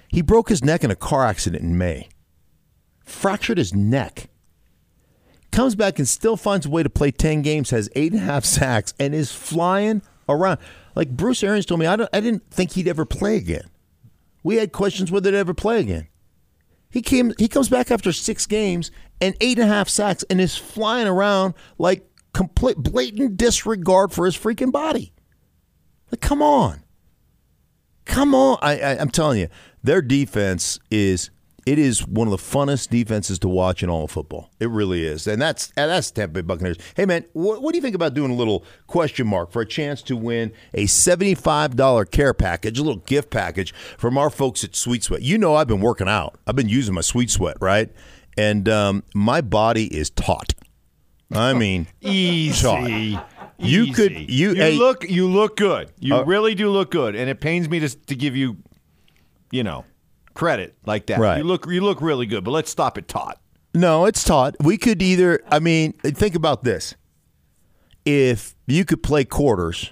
he 0.08 0.22
broke 0.22 0.48
his 0.48 0.64
neck 0.64 0.86
in 0.86 0.92
a 0.92 0.96
car 0.96 1.26
accident 1.26 1.64
in 1.64 1.78
May. 1.78 2.08
Fractured 3.04 3.58
his 3.58 3.74
neck. 3.74 4.30
Comes 5.56 5.74
back 5.74 6.00
and 6.00 6.08
still 6.08 6.36
finds 6.36 6.66
a 6.66 6.70
way 6.70 6.84
to 6.84 6.90
play 6.90 7.12
10 7.12 7.42
games, 7.42 7.70
has 7.70 7.90
eight 7.96 8.12
and 8.12 8.20
a 8.22 8.26
half 8.26 8.44
sacks, 8.44 8.94
and 9.00 9.16
is 9.16 9.32
flying 9.32 10.02
around. 10.28 10.60
Like 10.96 11.12
Bruce 11.12 11.42
Arians 11.46 11.66
told 11.66 11.80
me, 11.80 11.86
I, 11.86 11.96
don't, 11.96 12.10
I 12.12 12.20
didn't 12.20 12.52
think 12.52 12.74
he'd 12.74 12.90
ever 12.90 13.06
play 13.06 13.38
again. 13.38 13.70
We 14.44 14.58
had 14.58 14.74
questions 14.74 15.14
whether 15.14 15.32
he'd 15.32 15.38
ever 15.38 15.54
play 15.54 15.80
again. 15.80 16.10
He 16.90 17.02
came. 17.02 17.32
He 17.38 17.48
comes 17.48 17.70
back 17.70 17.90
after 17.90 18.12
six 18.12 18.46
games 18.46 18.92
and 19.22 19.34
eight 19.40 19.58
and 19.58 19.72
a 19.72 19.74
half 19.74 19.88
sacks, 19.88 20.26
and 20.30 20.42
is 20.42 20.58
flying 20.58 21.08
around 21.08 21.54
like 21.78 22.06
complete 22.34 22.76
blatant 22.76 23.38
disregard 23.38 24.12
for 24.12 24.26
his 24.26 24.38
freaking 24.38 24.74
body. 24.74 25.14
Like, 26.12 26.20
come 26.20 26.42
on, 26.42 26.84
come 28.04 28.36
on! 28.36 28.58
I, 28.62 28.80
I, 28.80 29.00
I'm 29.00 29.10
telling 29.10 29.40
you, 29.40 29.48
their 29.82 30.02
defense 30.02 30.80
is 30.92 31.30
it 31.66 31.80
is 31.80 32.06
one 32.08 32.28
of 32.28 32.32
the 32.32 32.38
funnest 32.38 32.90
defenses 32.90 33.40
to 33.40 33.48
watch 33.48 33.82
in 33.82 33.90
all 33.90 34.04
of 34.04 34.12
football. 34.12 34.52
It 34.60 34.70
really 34.70 35.04
is, 35.06 35.26
and 35.28 35.42
that's 35.42 35.74
and 35.76 35.90
that's 35.90 36.12
Tampa 36.12 36.34
Bay 36.34 36.42
Buccaneers. 36.42 36.78
Hey 36.96 37.06
man, 37.06 37.26
what, 37.34 37.62
what, 37.62 37.72
do 37.72 37.78
you 37.78 37.82
think 37.82 37.96
about 37.96 38.14
doing 38.14 38.32
a 38.32 38.36
little 38.36 38.64
question 38.88 39.26
mark 39.28 39.52
for 39.52 39.62
a 39.62 39.66
chance 39.66 40.02
to 40.04 40.16
win 40.16 40.52
a 40.74 40.86
seventy-five 40.86 41.76
dollar 41.76 42.06
care 42.06 42.34
package, 42.34 42.78
a 42.80 42.84
little 42.84 43.02
gift 43.02 43.30
package 43.32 43.74
from 43.98 44.18
our 44.18 44.30
folks 44.30 44.64
at 44.64 44.76
Sweet 44.76 45.04
Sweat? 45.04 45.22
You 45.24 45.38
know, 45.38 45.56
I've 45.56 45.68
been 45.68 45.82
working 45.82 46.08
out. 46.08 46.38
I've 46.46 46.56
been 46.56 46.70
using 46.70 46.94
my 46.94 47.02
Sweet 47.02 47.30
Sweat, 47.32 47.58
right? 47.60 47.92
And 48.38 48.68
um, 48.70 49.04
my 49.14 49.42
body 49.42 49.86
is 49.96 50.10
taut. 50.10 50.54
I 51.32 51.54
mean, 51.56 51.88
easy. 52.02 52.62
Taut. 52.62 52.90
You 53.58 53.84
Easy. 53.84 53.94
could 53.94 54.12
you, 54.30 54.50
you 54.50 54.56
hey, 54.56 54.78
look 54.78 55.10
you 55.10 55.28
look 55.30 55.56
good. 55.56 55.90
You 56.00 56.18
Uh, 56.18 56.24
really 56.26 56.54
do 56.56 56.70
look 56.70 56.92
good, 56.92 57.16
and 57.16 57.30
it 57.30 57.40
pains 57.40 57.70
me 57.70 57.80
to 57.80 57.90
to 57.90 58.14
give 58.16 58.36
you, 58.36 58.58
you 59.50 59.64
know, 59.64 59.86
credit 60.36 60.76
like 60.86 61.08
that. 61.08 61.20
Right. 61.20 61.40
You 61.40 61.44
look 61.44 61.66
you 61.66 61.82
look 61.82 62.02
really 62.02 62.28
good, 62.28 62.44
but 62.44 62.52
let's 62.52 62.70
stop 62.70 63.00
it, 63.00 63.08
Todd. 63.08 63.38
No, 63.74 64.06
it's 64.06 64.24
taught. 64.24 64.56
We 64.62 64.78
could 64.78 65.02
either. 65.02 65.42
I 65.50 65.60
mean, 65.60 65.94
think 65.94 66.36
about 66.36 66.64
this. 66.64 66.94
If 68.06 68.56
you 68.68 68.86
could 68.86 69.02
play 69.02 69.26
quarters, 69.26 69.92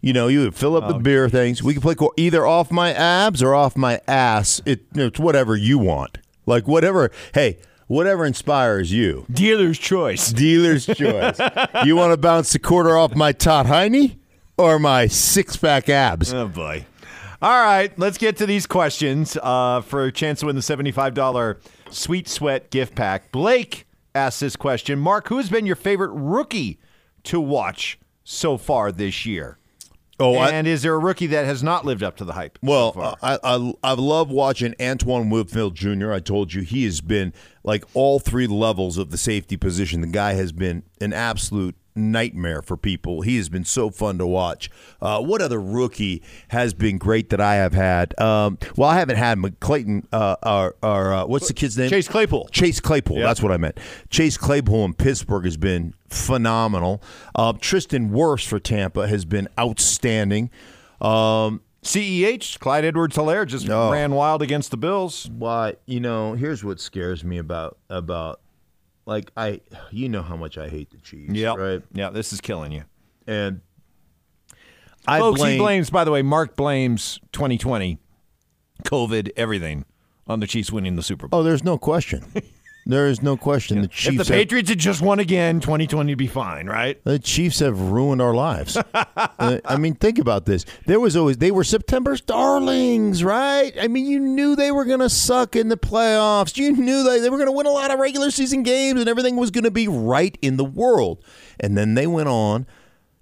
you 0.00 0.14
know, 0.14 0.28
you 0.28 0.40
would 0.40 0.54
fill 0.54 0.76
up 0.76 0.88
the 0.88 0.94
oh, 0.94 0.98
beer 0.98 1.28
things. 1.28 1.62
We 1.62 1.74
could 1.74 1.82
play 1.82 1.94
quar- 1.94 2.14
either 2.16 2.46
off 2.46 2.70
my 2.70 2.92
abs 2.94 3.42
or 3.42 3.54
off 3.54 3.76
my 3.76 4.00
ass. 4.08 4.62
It, 4.64 4.86
it's 4.94 5.20
whatever 5.20 5.54
you 5.54 5.78
want. 5.78 6.18
Like 6.46 6.66
whatever. 6.66 7.10
Hey, 7.34 7.58
whatever 7.86 8.24
inspires 8.24 8.90
you. 8.90 9.26
Dealer's 9.30 9.78
choice. 9.78 10.32
Dealer's 10.32 10.86
choice. 10.96 11.38
you 11.84 11.94
want 11.94 12.12
to 12.12 12.16
bounce 12.16 12.52
the 12.52 12.58
quarter 12.58 12.96
off 12.96 13.14
my 13.14 13.32
Todd 13.32 13.66
Heine 13.66 14.18
or 14.56 14.78
my 14.78 15.06
six 15.06 15.56
pack 15.56 15.88
abs? 15.88 16.32
Oh 16.32 16.48
boy. 16.48 16.86
All 17.42 17.62
right, 17.64 17.96
let's 17.98 18.18
get 18.18 18.36
to 18.38 18.46
these 18.46 18.66
questions 18.66 19.36
uh, 19.42 19.80
for 19.80 20.04
a 20.04 20.12
chance 20.12 20.40
to 20.40 20.46
win 20.46 20.56
the 20.56 20.62
seventy-five 20.62 21.14
dollar 21.14 21.58
Sweet 21.90 22.28
Sweat 22.28 22.70
gift 22.70 22.94
pack. 22.94 23.32
Blake 23.32 23.86
asked 24.14 24.40
this 24.40 24.56
question: 24.56 24.98
Mark, 24.98 25.28
who's 25.28 25.48
been 25.48 25.64
your 25.64 25.76
favorite 25.76 26.10
rookie 26.12 26.78
to 27.24 27.40
watch 27.40 27.98
so 28.24 28.58
far 28.58 28.92
this 28.92 29.24
year? 29.24 29.56
Oh, 30.18 30.34
I- 30.34 30.50
and 30.50 30.66
is 30.66 30.82
there 30.82 30.92
a 30.94 30.98
rookie 30.98 31.28
that 31.28 31.46
has 31.46 31.62
not 31.62 31.86
lived 31.86 32.02
up 32.02 32.18
to 32.18 32.26
the 32.26 32.34
hype? 32.34 32.58
so 32.62 32.68
Well, 32.70 32.92
far? 32.92 33.16
I, 33.22 33.38
I 33.42 33.72
I 33.82 33.92
love 33.94 34.30
watching 34.30 34.74
Antoine 34.78 35.30
Winfield 35.30 35.74
Jr. 35.74 36.12
I 36.12 36.20
told 36.20 36.52
you 36.52 36.60
he 36.60 36.84
has 36.84 37.00
been 37.00 37.32
like 37.64 37.84
all 37.94 38.18
three 38.18 38.46
levels 38.48 38.98
of 38.98 39.10
the 39.10 39.16
safety 39.16 39.56
position. 39.56 40.02
The 40.02 40.08
guy 40.08 40.34
has 40.34 40.52
been 40.52 40.82
an 41.00 41.14
absolute 41.14 41.74
nightmare 41.94 42.62
for 42.62 42.76
people. 42.76 43.22
He 43.22 43.36
has 43.36 43.48
been 43.48 43.64
so 43.64 43.90
fun 43.90 44.18
to 44.18 44.26
watch. 44.26 44.70
Uh, 45.00 45.20
what 45.22 45.40
other 45.42 45.60
rookie 45.60 46.22
has 46.48 46.74
been 46.74 46.98
great 46.98 47.30
that 47.30 47.40
I 47.40 47.54
have 47.56 47.72
had? 47.72 48.18
Um, 48.20 48.58
well, 48.76 48.88
I 48.88 48.98
haven't 48.98 49.16
had 49.16 49.38
McClayton. 49.38 50.04
Uh, 50.12 50.36
or, 50.42 50.76
or 50.82 51.12
uh, 51.12 51.26
what's 51.26 51.48
the 51.48 51.54
kid's 51.54 51.76
name? 51.78 51.90
Chase 51.90 52.08
Claypool. 52.08 52.48
Chase 52.52 52.80
Claypool. 52.80 53.16
Yep. 53.18 53.26
That's 53.26 53.42
what 53.42 53.52
I 53.52 53.56
meant. 53.56 53.78
Chase 54.10 54.36
Claypool 54.36 54.84
in 54.84 54.94
Pittsburgh 54.94 55.44
has 55.44 55.56
been 55.56 55.94
phenomenal. 56.08 57.02
Uh, 57.34 57.52
Tristan 57.60 58.10
Wirfs 58.10 58.46
for 58.46 58.58
Tampa 58.58 59.08
has 59.08 59.24
been 59.24 59.48
outstanding. 59.58 60.50
Um, 61.00 61.62
CEH, 61.82 62.58
Clyde 62.58 62.84
Edwards 62.84 63.16
Helaire, 63.16 63.46
just 63.46 63.68
Oh. 63.68 63.90
ran 63.90 64.12
wild 64.12 64.42
against 64.42 64.70
the 64.70 64.76
Bills. 64.76 65.30
why 65.30 65.76
you 65.86 65.98
know 65.98 66.34
here's 66.34 66.62
what 66.62 66.78
scares 66.78 67.24
me 67.24 67.38
about 67.38 67.78
about 67.88 68.40
like 69.06 69.30
i 69.36 69.60
you 69.90 70.08
know 70.08 70.22
how 70.22 70.36
much 70.36 70.58
i 70.58 70.68
hate 70.68 70.90
the 70.90 70.98
chiefs 70.98 71.32
Yeah. 71.32 71.54
right 71.56 71.82
Yeah, 71.92 72.10
this 72.10 72.32
is 72.32 72.40
killing 72.40 72.72
you. 72.72 72.84
and 73.26 73.60
i 75.06 75.18
Folks, 75.18 75.40
blame 75.40 75.52
he 75.52 75.58
blames, 75.58 75.90
by 75.90 76.04
the 76.04 76.10
way, 76.10 76.20
Mark 76.22 76.56
blames 76.56 77.18
2020, 77.32 77.98
COVID, 78.84 79.30
everything 79.36 79.84
on 80.26 80.40
the 80.40 80.46
Chiefs 80.46 80.70
winning 80.70 80.96
the 80.96 81.02
Super 81.02 81.26
Bowl. 81.26 81.40
oh 81.40 81.42
there's 81.42 81.64
no 81.64 81.78
question 81.78 82.24
there 82.86 83.06
is 83.06 83.22
no 83.22 83.36
question 83.36 83.78
the 83.78 83.84
if 83.84 83.90
chiefs 83.90 84.16
the 84.28 84.34
have, 84.34 84.40
Patriots 84.40 84.68
had 84.68 84.78
just 84.78 85.02
won 85.02 85.18
again, 85.20 85.60
2020 85.60 86.12
would 86.12 86.18
be 86.18 86.26
fine, 86.26 86.66
right? 86.66 87.02
the 87.04 87.18
chiefs 87.18 87.58
have 87.60 87.80
ruined 87.80 88.20
our 88.20 88.34
lives 88.34 88.76
Uh, 89.38 89.58
i 89.64 89.76
mean 89.76 89.94
think 89.94 90.18
about 90.18 90.44
this 90.44 90.66
there 90.86 91.00
was 91.00 91.16
always 91.16 91.38
they 91.38 91.50
were 91.50 91.64
september's 91.64 92.20
darlings 92.20 93.24
right 93.24 93.72
i 93.80 93.88
mean 93.88 94.04
you 94.06 94.20
knew 94.20 94.54
they 94.54 94.70
were 94.70 94.84
going 94.84 95.00
to 95.00 95.08
suck 95.08 95.56
in 95.56 95.68
the 95.68 95.76
playoffs 95.76 96.56
you 96.58 96.72
knew 96.72 97.02
they, 97.02 97.20
they 97.20 97.30
were 97.30 97.38
going 97.38 97.48
to 97.48 97.52
win 97.52 97.66
a 97.66 97.70
lot 97.70 97.90
of 97.90 97.98
regular 97.98 98.30
season 98.30 98.62
games 98.62 99.00
and 99.00 99.08
everything 99.08 99.36
was 99.36 99.50
going 99.50 99.64
to 99.64 99.70
be 99.70 99.88
right 99.88 100.36
in 100.42 100.56
the 100.58 100.64
world 100.64 101.24
and 101.58 101.76
then 101.76 101.94
they 101.94 102.06
went 102.06 102.28
on 102.28 102.66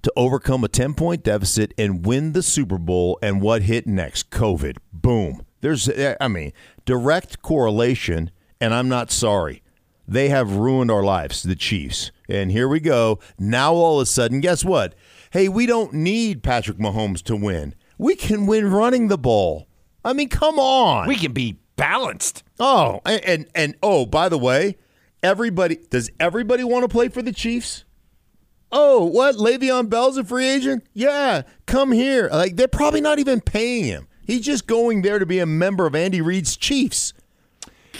to 0.03 0.13
overcome 0.17 0.65
a 0.65 0.69
10 0.69 0.95
point 0.95 1.23
deficit 1.23 1.75
and 1.77 2.07
win 2.07 2.33
the 2.33 2.43
Super 2.43 2.79
Bowl. 2.79 3.19
And 3.21 3.43
what 3.43 3.63
hit 3.63 3.87
next? 3.87 4.31
COVID. 4.31 4.79
Boom. 4.93 5.45
There's, 5.61 5.91
I 6.21 6.29
mean, 6.29 6.53
direct 6.85 7.43
correlation, 7.43 8.31
and 8.61 8.75
I'm 8.75 8.89
not 8.89 9.11
sorry. 9.11 9.63
They 10.07 10.31
have 10.31 10.57
ruined 10.57 10.91
our 10.91 11.03
lives, 11.03 11.43
the 11.43 11.55
Chiefs. 11.55 12.11
And 12.29 12.51
here 12.51 12.69
we 12.69 12.81
go. 12.81 13.19
Now, 13.39 13.75
all 13.75 14.01
of 14.01 14.05
a 14.05 14.07
sudden, 14.07 14.41
guess 14.41 14.65
what? 14.65 14.95
Hey, 15.31 15.49
we 15.49 15.67
don't 15.67 15.93
need 15.93 16.43
Patrick 16.43 16.79
Mahomes 16.79 17.23
to 17.25 17.37
win. 17.37 17.75
We 17.99 18.15
can 18.15 18.47
win 18.47 18.71
running 18.71 19.09
the 19.09 19.19
ball. 19.19 19.69
I 20.05 20.15
mean, 20.15 20.29
come 20.29 20.59
on. 20.59 21.07
We 21.09 21.17
can 21.17 21.33
be 21.33 21.59
balanced. 21.77 22.43
Oh, 22.59 23.01
and, 23.05 23.25
and 23.25 23.47
and 23.55 23.75
oh, 23.83 24.07
by 24.07 24.29
the 24.29 24.39
way, 24.39 24.77
everybody 25.23 25.79
does 25.91 26.11
everybody 26.19 26.65
want 26.65 26.85
to 26.85 26.89
play 26.89 27.09
for 27.09 27.23
the 27.23 27.33
Chiefs? 27.33 27.85
Oh, 28.71 29.05
what? 29.05 29.37
Le'Veon 29.37 29.89
Bell's 29.89 30.19
a 30.19 30.25
free 30.25 30.47
agent? 30.47 30.87
Yeah, 30.93 31.43
come 31.67 31.93
here. 31.93 32.29
Like 32.33 32.57
they're 32.57 32.69
probably 32.69 33.01
not 33.01 33.19
even 33.19 33.41
paying 33.41 33.85
him. 33.85 34.09
He's 34.27 34.43
just 34.43 34.67
going 34.67 35.03
there 35.03 35.19
to 35.19 35.27
be 35.27 35.39
a 35.39 35.47
member 35.47 35.87
of 35.87 35.95
Andy 35.95 36.21
Reid's 36.21 36.57
Chiefs. 36.57 37.15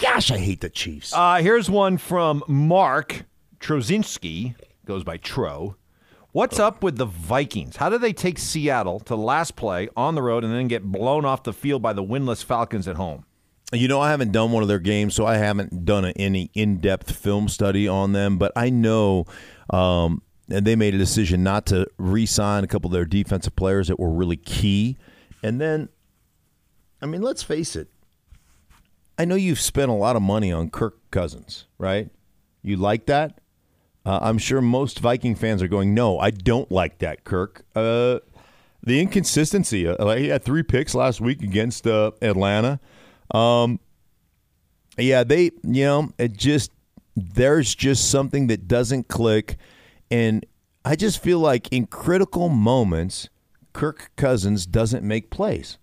Gosh, 0.01 0.31
I 0.31 0.37
hate 0.37 0.61
the 0.61 0.69
Chiefs. 0.69 1.13
Uh, 1.13 1.37
here's 1.37 1.69
one 1.69 1.97
from 1.97 2.41
Mark 2.47 3.25
Trozinski, 3.59 4.55
goes 4.85 5.03
by 5.03 5.17
Tro. 5.17 5.75
What's 6.31 6.57
up 6.57 6.83
with 6.83 6.97
the 6.97 7.05
Vikings? 7.05 7.75
How 7.75 7.89
did 7.89 7.99
they 8.01 8.13
take 8.13 8.39
Seattle 8.39 9.01
to 9.01 9.15
last 9.15 9.57
play 9.57 9.89
on 9.97 10.15
the 10.15 10.21
road 10.21 10.45
and 10.45 10.53
then 10.53 10.69
get 10.69 10.83
blown 10.83 11.25
off 11.25 11.43
the 11.43 11.51
field 11.51 11.81
by 11.81 11.91
the 11.91 12.03
winless 12.03 12.43
Falcons 12.43 12.87
at 12.87 12.95
home? 12.95 13.25
You 13.73 13.87
know, 13.87 13.99
I 13.99 14.11
haven't 14.11 14.31
done 14.31 14.51
one 14.51 14.61
of 14.63 14.69
their 14.69 14.79
games, 14.79 15.15
so 15.15 15.25
I 15.25 15.35
haven't 15.35 15.85
done 15.85 16.05
any 16.05 16.49
in-depth 16.53 17.11
film 17.11 17.49
study 17.49 17.87
on 17.87 18.13
them. 18.13 18.37
But 18.37 18.53
I 18.55 18.69
know, 18.69 19.25
um, 19.69 20.21
and 20.49 20.65
they 20.65 20.75
made 20.77 20.95
a 20.95 20.97
decision 20.97 21.43
not 21.43 21.65
to 21.67 21.87
re-sign 21.97 22.63
a 22.63 22.67
couple 22.67 22.87
of 22.87 22.93
their 22.93 23.05
defensive 23.05 23.55
players 23.55 23.89
that 23.89 23.99
were 23.99 24.09
really 24.09 24.37
key. 24.37 24.97
And 25.43 25.59
then, 25.59 25.89
I 27.01 27.05
mean, 27.05 27.21
let's 27.21 27.43
face 27.43 27.75
it. 27.75 27.89
I 29.19 29.25
know 29.25 29.35
you've 29.35 29.59
spent 29.59 29.91
a 29.91 29.93
lot 29.93 30.15
of 30.15 30.21
money 30.21 30.49
on 30.49 30.69
Kirk 30.69 30.97
Cousins, 31.11 31.67
right? 31.77 32.09
You 32.61 32.77
like 32.77 33.05
that? 33.07 33.41
Uh, 34.05 34.19
I'm 34.21 34.37
sure 34.37 34.61
most 34.61 34.99
Viking 34.99 35.35
fans 35.35 35.61
are 35.61 35.67
going, 35.67 35.93
"No, 35.93 36.17
I 36.17 36.31
don't 36.31 36.71
like 36.71 36.99
that, 36.99 37.25
Kirk." 37.25 37.65
Uh, 37.75 38.19
the 38.81 39.01
inconsistency. 39.01 39.85
Uh, 39.85 40.15
he 40.15 40.29
had 40.29 40.45
three 40.45 40.63
picks 40.63 40.95
last 40.95 41.19
week 41.19 41.41
against 41.41 41.85
uh, 41.85 42.11
Atlanta. 42.21 42.79
Um, 43.31 43.81
yeah, 44.97 45.25
they, 45.25 45.51
you 45.63 45.83
know, 45.83 46.13
it 46.17 46.37
just 46.37 46.71
there's 47.17 47.75
just 47.75 48.09
something 48.09 48.47
that 48.47 48.69
doesn't 48.69 49.09
click, 49.09 49.57
and 50.09 50.45
I 50.85 50.95
just 50.95 51.21
feel 51.21 51.39
like 51.39 51.67
in 51.73 51.87
critical 51.87 52.47
moments, 52.47 53.27
Kirk 53.73 54.11
Cousins 54.15 54.65
doesn't 54.65 55.03
make 55.03 55.29
plays 55.29 55.77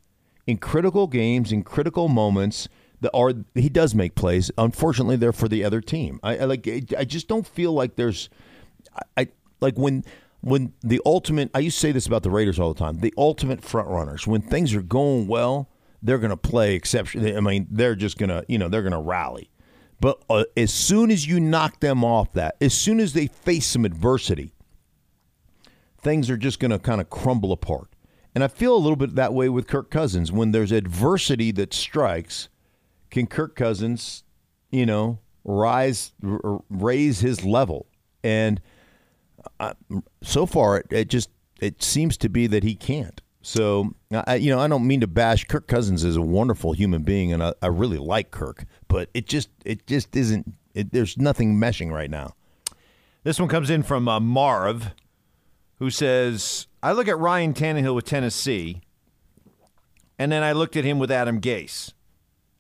in 0.47 0.57
critical 0.57 1.07
games, 1.07 1.52
in 1.52 1.64
critical 1.64 2.09
moments. 2.09 2.66
The, 3.00 3.11
or 3.11 3.35
he 3.55 3.69
does 3.69 3.95
make 3.95 4.15
plays. 4.15 4.50
Unfortunately, 4.57 5.17
they're 5.17 5.33
for 5.33 5.49
the 5.49 5.65
other 5.65 5.81
team. 5.81 6.19
I, 6.23 6.38
I 6.38 6.45
like. 6.45 6.67
I 6.97 7.05
just 7.05 7.29
don't 7.29 7.47
feel 7.47 7.73
like 7.73 7.97
there's. 7.97 8.31
I, 8.95 9.23
I 9.23 9.29
like 9.61 9.76
when 9.76 10.05
when 10.41 10.73
the 10.83 11.00
ultimate. 11.05 11.50
I 11.55 11.59
used 11.59 11.76
to 11.76 11.81
say 11.81 11.93
this 11.93 12.07
about 12.07 12.23
the 12.23 12.31
Raiders 12.31 12.59
all 12.59 12.73
the 12.73 12.79
time. 12.79 13.00
The 13.00 13.12
ultimate 13.19 13.62
front 13.62 13.88
runners. 13.88 14.26
When 14.26 14.41
things 14.41 14.75
are 14.75 14.83
going 14.83 15.26
well, 15.26 15.69
they're 16.03 16.19
going 16.19 16.31
to 16.31 16.37
play 16.37 16.75
exception. 16.75 17.37
I 17.37 17.41
mean, 17.41 17.67
they're 17.71 17.97
just 17.97 18.17
going 18.17 18.31
to 18.31 18.45
you 18.49 18.59
know 18.59 18.69
they're 18.69 18.83
going 18.83 18.93
to 18.93 18.99
rally. 18.99 19.50
But 20.00 20.23
uh, 20.29 20.45
as 20.57 20.73
soon 20.73 21.11
as 21.11 21.26
you 21.26 21.41
knock 21.41 21.81
them 21.81 22.05
off 22.05 22.33
that, 22.35 22.57
as 22.61 22.75
soon 22.75 23.00
as 23.00 23.12
they 23.12 23.26
face 23.29 23.67
some 23.67 23.85
adversity, 23.85 24.53
things 26.00 26.29
are 26.31 26.37
just 26.37 26.61
going 26.61 26.71
to 26.71 26.79
kind 26.79 27.00
of 27.00 27.11
crumble 27.11 27.53
apart. 27.53 27.88
And 28.35 28.45
I 28.45 28.49
feel 28.49 28.76
a 28.76 28.79
little 28.79 28.97
bit 28.97 29.15
that 29.15 29.33
way 29.33 29.49
with 29.49 29.67
Kirk 29.67 29.91
Cousins. 29.91 30.31
When 30.31 30.53
there's 30.53 30.71
adversity 30.71 31.53
that 31.53 31.73
strikes, 31.73 32.50
can 33.16 33.26
Kirk 33.26 33.56
Cousins, 33.56 34.25
you 34.70 34.85
know, 34.85 35.18
rise, 35.42 36.12
r- 36.23 36.61
raise 36.68 37.20
his 37.20 37.46
level? 37.46 37.87
And 38.23 38.61
uh, 39.58 39.73
so 40.23 40.44
far, 40.44 40.76
it, 40.76 40.87
it 40.90 41.08
just 41.08 41.30
it 41.58 41.82
seems 41.82 42.18
to 42.18 42.28
be 42.28 42.46
that 42.46 42.62
he 42.62 42.75
can't. 42.75 43.23
So, 43.40 43.94
I, 44.26 44.35
you 44.35 44.50
know, 44.50 44.61
I 44.61 44.68
don't 44.68 44.87
mean 44.87 45.00
to 45.00 45.06
bash 45.06 45.44
Kirk 45.44 45.66
Cousins 45.66 46.04
is 46.04 46.16
a 46.16 46.20
wonderful 46.20 46.73
human 46.73 47.04
being, 47.04 47.32
and 47.32 47.42
I, 47.42 47.54
I 47.62 47.68
really 47.68 47.96
like 47.96 48.32
Kirk, 48.32 48.66
but 48.87 49.08
it 49.14 49.26
just 49.26 49.49
it 49.64 49.87
just 49.87 50.14
isn't. 50.14 50.52
It, 50.75 50.92
there's 50.92 51.16
nothing 51.16 51.56
meshing 51.56 51.90
right 51.90 52.11
now. 52.11 52.35
This 53.23 53.40
one 53.40 53.49
comes 53.49 53.70
in 53.70 53.82
from 53.82 54.08
uh, 54.08 54.20
Marv, 54.20 54.90
who 55.78 55.88
says, 55.88 56.66
"I 56.82 56.92
look 56.92 57.08
at 57.08 57.18
Ryan 57.18 57.54
Tannehill 57.54 57.94
with 57.94 58.04
Tennessee, 58.04 58.82
and 60.18 60.30
then 60.30 60.42
I 60.42 60.52
looked 60.52 60.76
at 60.76 60.85
him 60.85 60.99
with 60.99 61.11
Adam 61.11 61.40
Gase. 61.40 61.92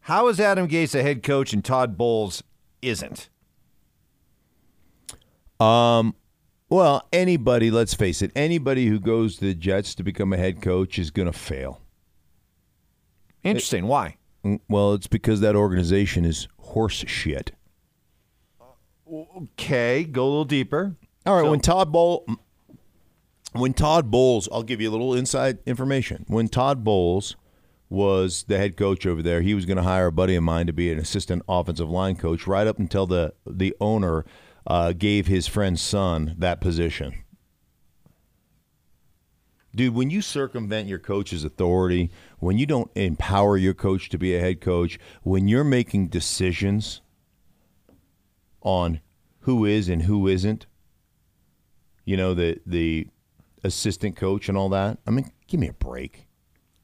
How 0.06 0.28
is 0.28 0.38
Adam 0.38 0.68
Gase 0.68 0.94
a 0.94 1.02
head 1.02 1.24
coach 1.24 1.52
and 1.52 1.64
Todd 1.64 1.98
Bowles 1.98 2.44
isn't?" 2.80 3.28
Um, 5.58 6.14
well, 6.68 7.08
anybody, 7.12 7.72
let's 7.72 7.92
face 7.92 8.22
it, 8.22 8.30
anybody 8.36 8.86
who 8.86 9.00
goes 9.00 9.36
to 9.36 9.46
the 9.46 9.54
Jets 9.54 9.96
to 9.96 10.04
become 10.04 10.32
a 10.32 10.36
head 10.36 10.62
coach 10.62 10.96
is 10.96 11.10
going 11.10 11.26
to 11.26 11.32
fail. 11.32 11.80
Interesting. 13.42 13.84
It, 13.84 13.88
Why? 13.88 14.16
Mm, 14.44 14.60
well, 14.68 14.94
it's 14.94 15.08
because 15.08 15.40
that 15.40 15.56
organization 15.56 16.24
is 16.24 16.46
horse 16.60 17.04
shit. 17.08 17.50
Okay, 19.12 20.04
go 20.04 20.22
a 20.22 20.28
little 20.28 20.44
deeper. 20.44 20.94
All 21.26 21.34
right, 21.34 21.44
so, 21.44 21.50
when 21.50 21.58
Todd 21.58 21.90
Bowl 21.90 22.26
when 23.54 23.72
Todd 23.72 24.08
Bowles, 24.08 24.48
I'll 24.52 24.62
give 24.62 24.80
you 24.80 24.88
a 24.88 24.92
little 24.92 25.14
inside 25.14 25.58
information. 25.66 26.24
When 26.28 26.46
Todd 26.46 26.84
Bowles 26.84 27.34
was 27.88 28.44
the 28.44 28.58
head 28.58 28.76
coach 28.76 29.06
over 29.06 29.22
there, 29.22 29.42
he 29.42 29.54
was 29.54 29.64
going 29.64 29.76
to 29.76 29.82
hire 29.82 30.06
a 30.06 30.12
buddy 30.12 30.34
of 30.34 30.42
mine 30.42 30.66
to 30.66 30.72
be 30.72 30.90
an 30.90 30.98
assistant 30.98 31.42
offensive 31.48 31.88
line 31.88 32.16
coach 32.16 32.46
right 32.46 32.66
up 32.66 32.78
until 32.78 33.06
the 33.06 33.32
the 33.46 33.74
owner 33.80 34.24
uh, 34.66 34.92
gave 34.92 35.26
his 35.26 35.46
friend's 35.46 35.80
son 35.80 36.34
that 36.38 36.60
position. 36.60 37.22
Dude, 39.74 39.94
when 39.94 40.08
you 40.08 40.22
circumvent 40.22 40.88
your 40.88 40.98
coach's 40.98 41.44
authority, 41.44 42.10
when 42.38 42.56
you 42.56 42.64
don't 42.64 42.90
empower 42.94 43.58
your 43.58 43.74
coach 43.74 44.08
to 44.08 44.18
be 44.18 44.34
a 44.34 44.40
head 44.40 44.60
coach, 44.62 44.98
when 45.22 45.48
you're 45.48 45.64
making 45.64 46.08
decisions 46.08 47.02
on 48.62 49.00
who 49.40 49.66
is 49.66 49.88
and 49.88 50.02
who 50.02 50.26
isn't, 50.26 50.66
you 52.04 52.16
know, 52.16 52.32
the 52.34 52.58
the 52.66 53.06
assistant 53.62 54.16
coach 54.16 54.48
and 54.48 54.56
all 54.56 54.70
that. 54.70 54.98
I 55.06 55.10
mean, 55.10 55.30
give 55.46 55.60
me 55.60 55.68
a 55.68 55.72
break. 55.72 56.25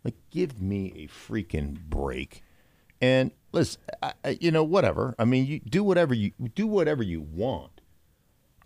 Like, 0.05 0.15
give 0.31 0.61
me 0.61 0.93
a 0.97 1.09
freaking 1.09 1.79
break. 1.79 2.43
And 3.01 3.31
listen, 3.53 3.81
I, 4.03 4.39
you 4.41 4.51
know, 4.51 4.65
whatever. 4.65 5.15
I 5.19 5.25
mean, 5.25 5.47
you 5.47 5.61
do 5.61 5.85
whatever 5.85 6.15
you 6.15 6.33
do 6.55 6.67
whatever 6.67 7.03
you 7.03 7.21
want. 7.21 7.81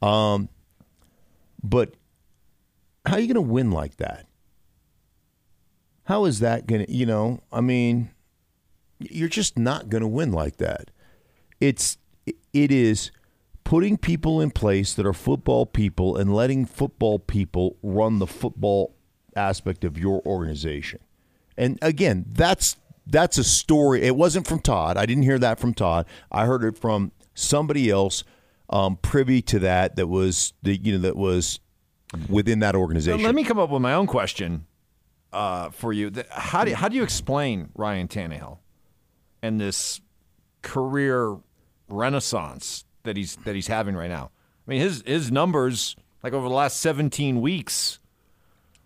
Um, 0.03 0.49
but 1.63 1.95
how 3.05 3.15
are 3.15 3.21
you 3.21 3.27
going 3.27 3.35
to 3.35 3.53
win 3.53 3.71
like 3.71 3.97
that? 3.97 4.27
How 6.05 6.25
is 6.25 6.41
that 6.41 6.67
going 6.67 6.87
to, 6.87 6.93
you 6.93 7.07
know, 7.07 7.41
I 7.53 7.61
mean, 7.61 8.11
you're 8.99 9.29
just 9.29 9.59
not 9.59 9.89
going 9.89 10.03
to 10.03 10.09
win 10.09 10.33
like 10.33 10.59
that. 10.59 10.91
It's, 11.61 11.99
it 12.53 12.71
is 12.71 13.11
putting 13.65 13.97
people 13.97 14.41
in 14.41 14.51
place 14.51 14.95
that 14.95 15.07
are 15.07 15.13
football 15.13 15.67
people 15.67 16.17
and 16.17 16.33
letting 16.33 16.67
football 16.67 17.19
people 17.19 17.77
run 17.83 18.19
the 18.19 18.27
football 18.27 18.95
aspect 19.35 19.85
of 19.85 19.99
your 19.99 20.23
organization. 20.25 21.01
And 21.57 21.79
again, 21.83 22.27
that's 22.33 22.77
that's 23.07 23.39
a 23.39 23.45
story. 23.45 24.03
It 24.03 24.17
wasn't 24.17 24.47
from 24.47 24.61
Todd. 24.61 24.97
I 24.97 25.07
didn't 25.07 25.23
hear 25.23 25.39
that 25.39 25.59
from 25.59 25.75
Todd. 25.75 26.07
I 26.31 26.47
heard 26.47 26.65
it 26.65 26.77
from 26.77 27.13
somebody 27.35 27.91
else 27.91 28.25
um, 28.69 28.97
privy 28.97 29.43
to 29.43 29.59
that 29.61 29.97
that 29.97 30.09
was 30.09 30.53
the 30.63 30.77
you 30.77 30.93
know 30.93 30.99
that 30.99 31.17
was 31.17 31.61
within 32.29 32.61
that 32.61 32.75
organization. 32.75 33.23
let 33.23 33.35
me 33.35 33.45
come 33.45 33.59
up 33.59 33.71
with 33.71 33.83
my 33.83 33.95
own 33.95 34.07
question 34.07 34.67
uh, 35.33 35.71
for 35.71 35.93
you. 35.93 36.13
How 36.31 36.65
do 36.65 36.75
how 36.75 36.89
do 36.89 36.97
you 36.97 37.03
explain 37.03 37.71
Ryan 37.75 38.09
Tannehill 38.09 38.59
and 39.43 39.61
this 39.61 40.01
career 40.63 41.37
renaissance 41.89 42.85
that 43.05 43.17
he's 43.17 43.37
that 43.37 43.55
he's 43.55 43.69
having 43.69 43.95
right 43.95 44.11
now? 44.11 44.31
I 44.67 44.71
mean, 44.71 44.81
his 44.81 45.03
his 45.07 45.31
numbers 45.31 45.97
like 46.23 46.33
over 46.33 46.49
the 46.49 46.55
last 46.55 46.81
17 46.81 47.41
weeks 47.41 48.01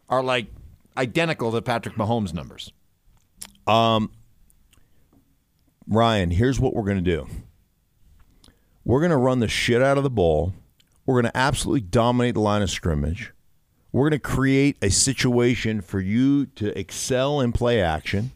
are 0.08 0.22
like 0.22 0.46
identical 1.00 1.50
to 1.52 1.62
Patrick 1.62 1.94
Mahomes' 1.94 2.34
numbers. 2.34 2.72
Um, 3.66 4.12
Ryan, 5.88 6.30
here's 6.30 6.60
what 6.60 6.74
we're 6.74 6.84
going 6.84 7.02
to 7.02 7.16
do. 7.16 7.26
We're 8.84 9.00
going 9.00 9.10
to 9.10 9.16
run 9.16 9.40
the 9.40 9.48
shit 9.48 9.82
out 9.82 9.96
of 9.96 10.04
the 10.04 10.10
ball. 10.10 10.52
We're 11.06 11.20
going 11.20 11.32
to 11.32 11.36
absolutely 11.36 11.80
dominate 11.80 12.34
the 12.34 12.40
line 12.40 12.62
of 12.62 12.70
scrimmage. 12.70 13.32
We're 13.92 14.10
going 14.10 14.20
to 14.20 14.28
create 14.28 14.76
a 14.82 14.90
situation 14.90 15.80
for 15.80 16.00
you 16.00 16.46
to 16.46 16.78
excel 16.78 17.40
in 17.40 17.52
play 17.52 17.80
action. 17.80 18.32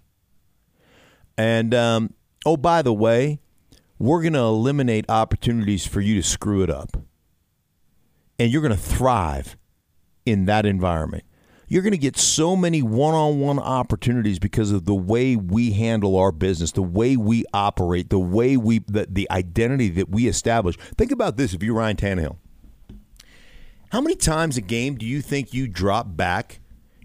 And 1.36 1.74
um, 1.74 2.14
oh, 2.46 2.56
by 2.56 2.82
the 2.82 2.92
way, 2.92 3.40
we're 3.98 4.22
going 4.22 4.32
to 4.32 4.40
eliminate 4.40 5.04
opportunities 5.08 5.86
for 5.86 6.00
you 6.00 6.16
to 6.16 6.22
screw 6.22 6.62
it 6.62 6.70
up. 6.70 6.96
And 8.38 8.50
you're 8.50 8.62
going 8.62 8.72
to 8.74 8.78
thrive 8.78 9.56
in 10.26 10.46
that 10.46 10.66
environment 10.66 11.24
you're 11.68 11.82
going 11.82 11.92
to 11.92 11.98
get 11.98 12.16
so 12.16 12.54
many 12.56 12.82
one-on-one 12.82 13.58
opportunities 13.58 14.38
because 14.38 14.70
of 14.70 14.84
the 14.84 14.94
way 14.94 15.36
we 15.36 15.72
handle 15.72 16.16
our 16.16 16.32
business, 16.32 16.72
the 16.72 16.82
way 16.82 17.16
we 17.16 17.44
operate, 17.52 18.10
the 18.10 18.18
way 18.18 18.56
we 18.56 18.80
the, 18.80 19.06
the 19.10 19.30
identity 19.30 19.88
that 19.90 20.08
we 20.10 20.26
establish. 20.26 20.76
Think 20.96 21.12
about 21.12 21.36
this: 21.36 21.54
if 21.54 21.62
you're 21.62 21.74
Ryan 21.74 21.96
Tannehill, 21.96 22.36
how 23.90 24.00
many 24.00 24.16
times 24.16 24.56
a 24.56 24.60
game 24.60 24.96
do 24.96 25.06
you 25.06 25.22
think 25.22 25.54
you 25.54 25.68
drop 25.68 26.16
back 26.16 26.60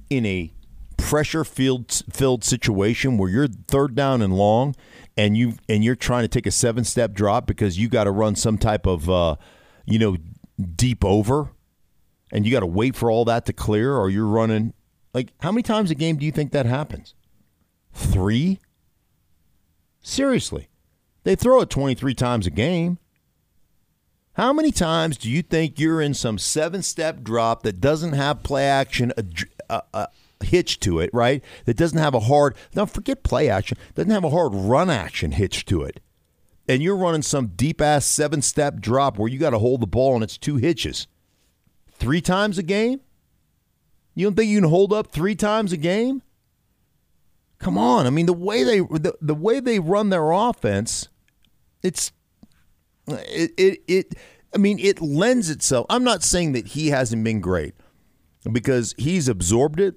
in 0.09 0.25
a 0.25 0.51
pressure 0.97 1.43
filled 1.43 2.03
filled 2.11 2.43
situation 2.43 3.17
where 3.17 3.29
you're 3.29 3.47
third 3.47 3.95
down 3.95 4.21
and 4.21 4.35
long, 4.35 4.75
and 5.17 5.37
you 5.37 5.53
and 5.67 5.83
you're 5.83 5.95
trying 5.95 6.23
to 6.23 6.27
take 6.27 6.45
a 6.45 6.51
seven 6.51 6.83
step 6.83 7.13
drop 7.13 7.47
because 7.47 7.79
you 7.79 7.87
got 7.87 8.03
to 8.03 8.11
run 8.11 8.35
some 8.35 8.57
type 8.57 8.85
of 8.85 9.09
uh, 9.09 9.35
you 9.85 9.99
know 9.99 10.17
deep 10.75 11.05
over? 11.05 11.49
And 12.31 12.45
you 12.45 12.51
got 12.51 12.61
to 12.61 12.65
wait 12.65 12.95
for 12.95 13.09
all 13.09 13.25
that 13.25 13.45
to 13.45 13.53
clear 13.53 13.95
or 13.95 14.09
you're 14.09 14.25
running 14.25 14.73
like 15.13 15.33
how 15.39 15.51
many 15.51 15.63
times 15.63 15.91
a 15.91 15.95
game 15.95 16.17
do 16.17 16.25
you 16.25 16.31
think 16.31 16.51
that 16.51 16.65
happens? 16.65 17.13
3 17.93 18.59
seriously. 20.01 20.69
They 21.23 21.35
throw 21.35 21.61
it 21.61 21.69
23 21.69 22.13
times 22.13 22.47
a 22.47 22.51
game. 22.51 22.99
How 24.33 24.53
many 24.53 24.71
times 24.71 25.17
do 25.17 25.29
you 25.29 25.41
think 25.41 25.79
you're 25.79 26.01
in 26.01 26.13
some 26.13 26.37
seven 26.37 26.81
step 26.81 27.21
drop 27.23 27.63
that 27.63 27.81
doesn't 27.81 28.13
have 28.13 28.43
play 28.43 28.65
action 28.65 29.11
a, 29.17 29.25
a, 29.69 29.81
a, 29.93 30.07
hitch 30.41 30.79
to 30.79 30.99
it, 30.99 31.09
right? 31.11 31.43
That 31.65 31.75
doesn't 31.75 31.97
have 31.97 32.13
a 32.13 32.21
hard, 32.21 32.55
now 32.73 32.85
forget 32.85 33.23
play 33.23 33.49
action, 33.49 33.77
doesn't 33.95 34.11
have 34.11 34.23
a 34.23 34.29
hard 34.29 34.53
run 34.53 34.89
action 34.89 35.33
hitch 35.33 35.65
to 35.65 35.81
it. 35.83 35.99
And 36.69 36.81
you're 36.81 36.95
running 36.95 37.23
some 37.23 37.47
deep 37.47 37.81
ass 37.81 38.05
seven 38.05 38.41
step 38.41 38.79
drop 38.79 39.17
where 39.17 39.27
you 39.27 39.39
got 39.39 39.49
to 39.49 39.59
hold 39.59 39.81
the 39.81 39.87
ball 39.87 40.13
and 40.13 40.23
it's 40.23 40.37
two 40.37 40.55
hitches 40.55 41.07
three 41.99 42.21
times 42.21 42.57
a 42.57 42.63
game? 42.63 43.01
You 44.15 44.25
don't 44.25 44.35
think 44.35 44.49
you 44.49 44.59
can 44.59 44.69
hold 44.69 44.91
up 44.91 45.12
three 45.12 45.35
times 45.35 45.71
a 45.71 45.77
game? 45.77 46.21
Come 47.59 47.77
on. 47.77 48.07
I 48.07 48.09
mean, 48.09 48.25
the 48.25 48.33
way 48.33 48.63
they 48.63 48.79
the, 48.79 49.15
the 49.21 49.35
way 49.35 49.59
they 49.59 49.79
run 49.79 50.09
their 50.09 50.31
offense, 50.31 51.09
it's 51.83 52.12
it, 53.07 53.51
it 53.57 53.79
it 53.88 54.15
I 54.53 54.57
mean, 54.57 54.79
it 54.79 55.01
lends 55.01 55.49
itself. 55.49 55.85
I'm 55.89 56.03
not 56.03 56.23
saying 56.23 56.53
that 56.53 56.67
he 56.67 56.88
hasn't 56.88 57.23
been 57.23 57.41
great 57.41 57.75
because 58.49 58.95
he's 58.97 59.27
absorbed 59.27 59.79
it. 59.79 59.95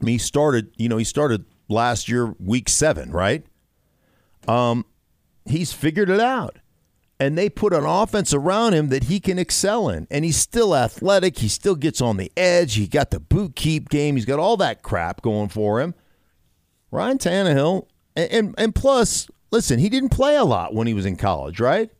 I 0.00 0.04
mean, 0.04 0.14
he 0.14 0.18
started, 0.18 0.72
you 0.76 0.88
know, 0.88 0.96
he 0.96 1.04
started 1.04 1.44
last 1.68 2.08
year 2.08 2.34
week 2.38 2.68
7, 2.68 3.10
right? 3.12 3.46
Um 4.46 4.84
he's 5.46 5.72
figured 5.72 6.10
it 6.10 6.20
out. 6.20 6.58
And 7.20 7.36
they 7.36 7.48
put 7.48 7.72
an 7.72 7.84
offense 7.84 8.32
around 8.32 8.74
him 8.74 8.88
that 8.88 9.04
he 9.04 9.18
can 9.20 9.38
excel 9.38 9.88
in. 9.88 10.06
And 10.10 10.24
he's 10.24 10.36
still 10.36 10.76
athletic. 10.76 11.38
He 11.38 11.48
still 11.48 11.74
gets 11.74 12.00
on 12.00 12.16
the 12.16 12.30
edge. 12.36 12.74
He 12.74 12.86
got 12.86 13.10
the 13.10 13.20
boot 13.20 13.56
keep 13.56 13.88
game. 13.88 14.16
He's 14.16 14.24
got 14.24 14.38
all 14.38 14.56
that 14.58 14.82
crap 14.82 15.22
going 15.22 15.48
for 15.48 15.80
him. 15.80 15.94
Ryan 16.90 17.18
Tannehill, 17.18 17.86
and, 18.16 18.32
and, 18.32 18.54
and 18.56 18.74
plus, 18.74 19.28
listen, 19.50 19.78
he 19.78 19.88
didn't 19.88 20.10
play 20.10 20.36
a 20.36 20.44
lot 20.44 20.74
when 20.74 20.86
he 20.86 20.94
was 20.94 21.06
in 21.06 21.16
college, 21.16 21.60
right? 21.60 21.90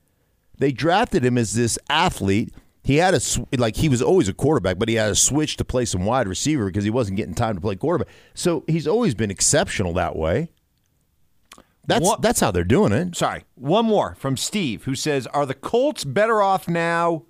They 0.58 0.72
drafted 0.72 1.24
him 1.24 1.36
as 1.36 1.54
this 1.54 1.78
athlete. 1.90 2.54
He 2.82 2.96
had 2.96 3.14
a 3.14 3.20
like 3.58 3.76
he 3.76 3.90
was 3.90 4.00
always 4.00 4.28
a 4.28 4.32
quarterback, 4.32 4.78
but 4.78 4.88
he 4.88 4.94
had 4.94 5.10
a 5.10 5.14
switch 5.14 5.58
to 5.58 5.64
play 5.64 5.84
some 5.84 6.06
wide 6.06 6.26
receiver 6.26 6.66
because 6.66 6.84
he 6.84 6.90
wasn't 6.90 7.18
getting 7.18 7.34
time 7.34 7.54
to 7.54 7.60
play 7.60 7.76
quarterback. 7.76 8.08
So 8.32 8.64
he's 8.66 8.86
always 8.86 9.14
been 9.14 9.30
exceptional 9.30 9.92
that 9.94 10.16
way. 10.16 10.48
That's 11.88 12.04
What- 12.06 12.22
that's 12.22 12.38
how 12.38 12.52
they're 12.52 12.62
doing 12.62 12.92
it. 12.92 13.16
Sorry, 13.16 13.42
one 13.56 13.84
more 13.86 14.14
from 14.14 14.36
Steve 14.36 14.84
who 14.84 14.94
says, 14.94 15.26
"Are 15.28 15.44
the 15.46 15.54
Colts 15.54 16.04
better 16.04 16.40
off 16.40 16.68
now 16.68 17.24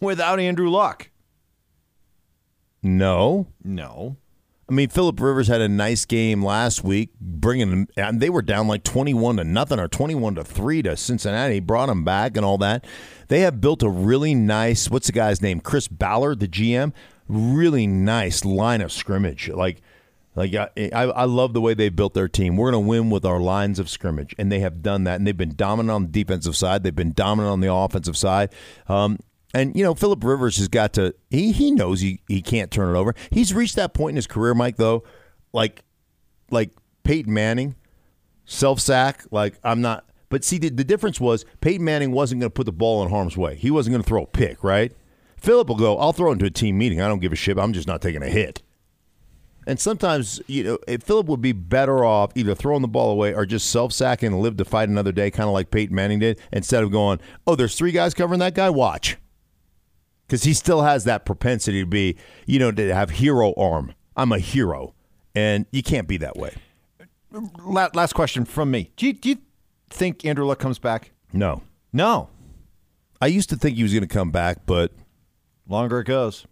without 0.00 0.38
Andrew 0.38 0.68
Luck?" 0.68 1.08
No, 2.82 3.46
No. 3.64 4.16
I 4.68 4.72
mean 4.72 4.88
Philip 4.88 5.18
Rivers 5.20 5.48
had 5.48 5.60
a 5.60 5.68
nice 5.68 6.04
game 6.04 6.44
last 6.44 6.84
week, 6.84 7.10
bringing 7.20 7.70
them. 7.70 7.88
And 7.96 8.20
they 8.20 8.30
were 8.30 8.40
down 8.40 8.68
like 8.68 8.84
twenty-one 8.84 9.36
to 9.38 9.44
nothing 9.44 9.80
or 9.80 9.88
twenty-one 9.88 10.36
to 10.36 10.44
three 10.44 10.80
to 10.82 10.96
Cincinnati. 10.96 11.54
He 11.54 11.60
brought 11.60 11.86
them 11.86 12.04
back 12.04 12.36
and 12.36 12.46
all 12.46 12.56
that. 12.58 12.84
They 13.26 13.40
have 13.40 13.60
built 13.60 13.82
a 13.82 13.88
really 13.88 14.32
nice. 14.32 14.88
What's 14.88 15.08
the 15.08 15.12
guy's 15.12 15.42
name? 15.42 15.58
Chris 15.60 15.88
Ballard, 15.88 16.38
the 16.38 16.46
GM. 16.46 16.92
Really 17.26 17.88
nice 17.88 18.44
line 18.44 18.80
of 18.80 18.92
scrimmage. 18.92 19.48
Like, 19.48 19.82
like 20.40 20.54
I, 20.54 21.02
I, 21.04 21.24
love 21.26 21.52
the 21.52 21.60
way 21.60 21.74
they 21.74 21.90
built 21.90 22.14
their 22.14 22.28
team. 22.28 22.56
We're 22.56 22.70
going 22.70 22.82
to 22.82 22.88
win 22.88 23.10
with 23.10 23.26
our 23.26 23.40
lines 23.40 23.78
of 23.78 23.90
scrimmage, 23.90 24.34
and 24.38 24.50
they 24.50 24.60
have 24.60 24.82
done 24.82 25.04
that. 25.04 25.16
And 25.16 25.26
they've 25.26 25.36
been 25.36 25.54
dominant 25.54 25.90
on 25.90 26.02
the 26.04 26.08
defensive 26.08 26.56
side. 26.56 26.82
They've 26.82 26.96
been 26.96 27.12
dominant 27.12 27.52
on 27.52 27.60
the 27.60 27.70
offensive 27.70 28.16
side. 28.16 28.54
Um, 28.88 29.18
and 29.52 29.76
you 29.76 29.84
know, 29.84 29.94
Philip 29.94 30.24
Rivers 30.24 30.56
has 30.56 30.68
got 30.68 30.94
to. 30.94 31.14
He 31.28 31.52
he 31.52 31.70
knows 31.70 32.00
he 32.00 32.22
he 32.26 32.40
can't 32.40 32.70
turn 32.70 32.94
it 32.94 32.98
over. 32.98 33.14
He's 33.30 33.52
reached 33.52 33.76
that 33.76 33.92
point 33.92 34.12
in 34.12 34.16
his 34.16 34.26
career, 34.26 34.54
Mike. 34.54 34.76
Though, 34.76 35.04
like 35.52 35.82
like 36.50 36.70
Peyton 37.02 37.34
Manning, 37.34 37.74
self 38.46 38.80
sack. 38.80 39.24
Like 39.30 39.58
I'm 39.62 39.82
not. 39.82 40.06
But 40.30 40.42
see, 40.42 40.56
the, 40.56 40.70
the 40.70 40.84
difference 40.84 41.20
was 41.20 41.44
Peyton 41.60 41.84
Manning 41.84 42.12
wasn't 42.12 42.40
going 42.40 42.50
to 42.50 42.54
put 42.54 42.64
the 42.64 42.72
ball 42.72 43.02
in 43.02 43.10
harm's 43.10 43.36
way. 43.36 43.56
He 43.56 43.70
wasn't 43.70 43.92
going 43.92 44.02
to 44.02 44.08
throw 44.08 44.22
a 44.22 44.26
pick, 44.26 44.64
right? 44.64 44.92
Philip 45.36 45.68
will 45.68 45.76
go. 45.76 45.98
I'll 45.98 46.14
throw 46.14 46.32
into 46.32 46.46
a 46.46 46.50
team 46.50 46.78
meeting. 46.78 47.02
I 47.02 47.08
don't 47.08 47.18
give 47.18 47.32
a 47.32 47.36
shit. 47.36 47.58
I'm 47.58 47.74
just 47.74 47.88
not 47.88 48.00
taking 48.00 48.22
a 48.22 48.28
hit. 48.28 48.62
And 49.66 49.78
sometimes, 49.78 50.40
you 50.46 50.64
know, 50.64 50.78
if 50.88 51.02
Philip 51.02 51.26
would 51.26 51.42
be 51.42 51.52
better 51.52 52.04
off 52.04 52.32
either 52.34 52.54
throwing 52.54 52.82
the 52.82 52.88
ball 52.88 53.10
away 53.10 53.34
or 53.34 53.44
just 53.46 53.70
self 53.70 53.92
sacking 53.92 54.32
and 54.32 54.40
live 54.40 54.56
to 54.56 54.64
fight 54.64 54.88
another 54.88 55.12
day, 55.12 55.30
kind 55.30 55.48
of 55.48 55.52
like 55.52 55.70
Peyton 55.70 55.94
Manning 55.94 56.18
did, 56.18 56.40
instead 56.52 56.82
of 56.82 56.90
going, 56.90 57.20
oh, 57.46 57.54
there's 57.54 57.74
three 57.76 57.92
guys 57.92 58.14
covering 58.14 58.40
that 58.40 58.54
guy. 58.54 58.70
Watch, 58.70 59.16
because 60.26 60.44
he 60.44 60.54
still 60.54 60.82
has 60.82 61.04
that 61.04 61.24
propensity 61.24 61.80
to 61.80 61.86
be, 61.86 62.16
you 62.46 62.58
know, 62.58 62.72
to 62.72 62.94
have 62.94 63.10
hero 63.10 63.52
arm. 63.56 63.94
I'm 64.16 64.32
a 64.32 64.38
hero, 64.38 64.94
and 65.34 65.66
you 65.70 65.82
can't 65.82 66.08
be 66.08 66.16
that 66.18 66.36
way. 66.36 66.54
Last 67.64 68.14
question 68.14 68.44
from 68.44 68.70
me. 68.70 68.90
Do 68.96 69.06
you, 69.06 69.12
do 69.12 69.28
you 69.28 69.36
think 69.90 70.24
Andrew 70.24 70.44
Luck 70.46 70.58
comes 70.58 70.78
back? 70.78 71.12
No, 71.32 71.62
No. 71.92 72.28
I 73.22 73.26
used 73.26 73.50
to 73.50 73.56
think 73.56 73.76
he 73.76 73.82
was 73.82 73.92
going 73.92 74.00
to 74.02 74.08
come 74.08 74.30
back, 74.30 74.64
but 74.64 74.92
Longer 75.68 76.00
it 76.00 76.06
goes. 76.06 76.46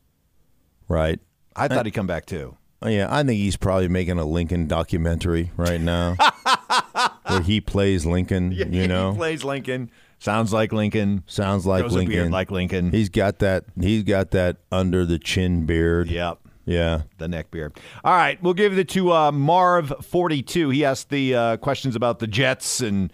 right. 0.86 1.18
I 1.56 1.66
thought 1.66 1.86
he'd 1.86 1.92
come 1.92 2.06
back 2.06 2.26
too. 2.26 2.57
Oh, 2.80 2.88
Yeah, 2.88 3.08
I 3.10 3.22
think 3.24 3.38
he's 3.38 3.56
probably 3.56 3.88
making 3.88 4.18
a 4.18 4.24
Lincoln 4.24 4.66
documentary 4.68 5.50
right 5.56 5.80
now, 5.80 6.14
where 7.26 7.42
he 7.42 7.60
plays 7.60 8.06
Lincoln. 8.06 8.52
You 8.52 8.86
know, 8.86 9.12
he 9.12 9.16
plays 9.18 9.44
Lincoln. 9.44 9.90
Sounds 10.20 10.52
like 10.52 10.72
Lincoln. 10.72 11.22
sounds 11.26 11.64
like 11.66 11.82
Grows 11.82 11.92
Lincoln. 11.94 12.30
like 12.30 12.50
Lincoln. 12.50 12.90
He's 12.90 13.08
got 13.08 13.38
that. 13.40 13.64
He's 13.80 14.02
got 14.02 14.30
that 14.32 14.56
under 14.72 15.04
the 15.04 15.18
chin 15.18 15.64
beard. 15.66 16.08
Yep. 16.08 16.38
Yeah. 16.66 17.02
The 17.18 17.28
neck 17.28 17.50
beard. 17.50 17.78
All 18.04 18.14
right, 18.14 18.40
we'll 18.42 18.52
give 18.54 18.76
it 18.78 18.88
to 18.90 19.10
uh, 19.10 19.30
Marv42. 19.30 20.74
He 20.74 20.84
asked 20.84 21.08
the 21.08 21.34
uh, 21.34 21.56
questions 21.56 21.96
about 21.96 22.18
the 22.18 22.26
Jets 22.26 22.80
and 22.80 23.12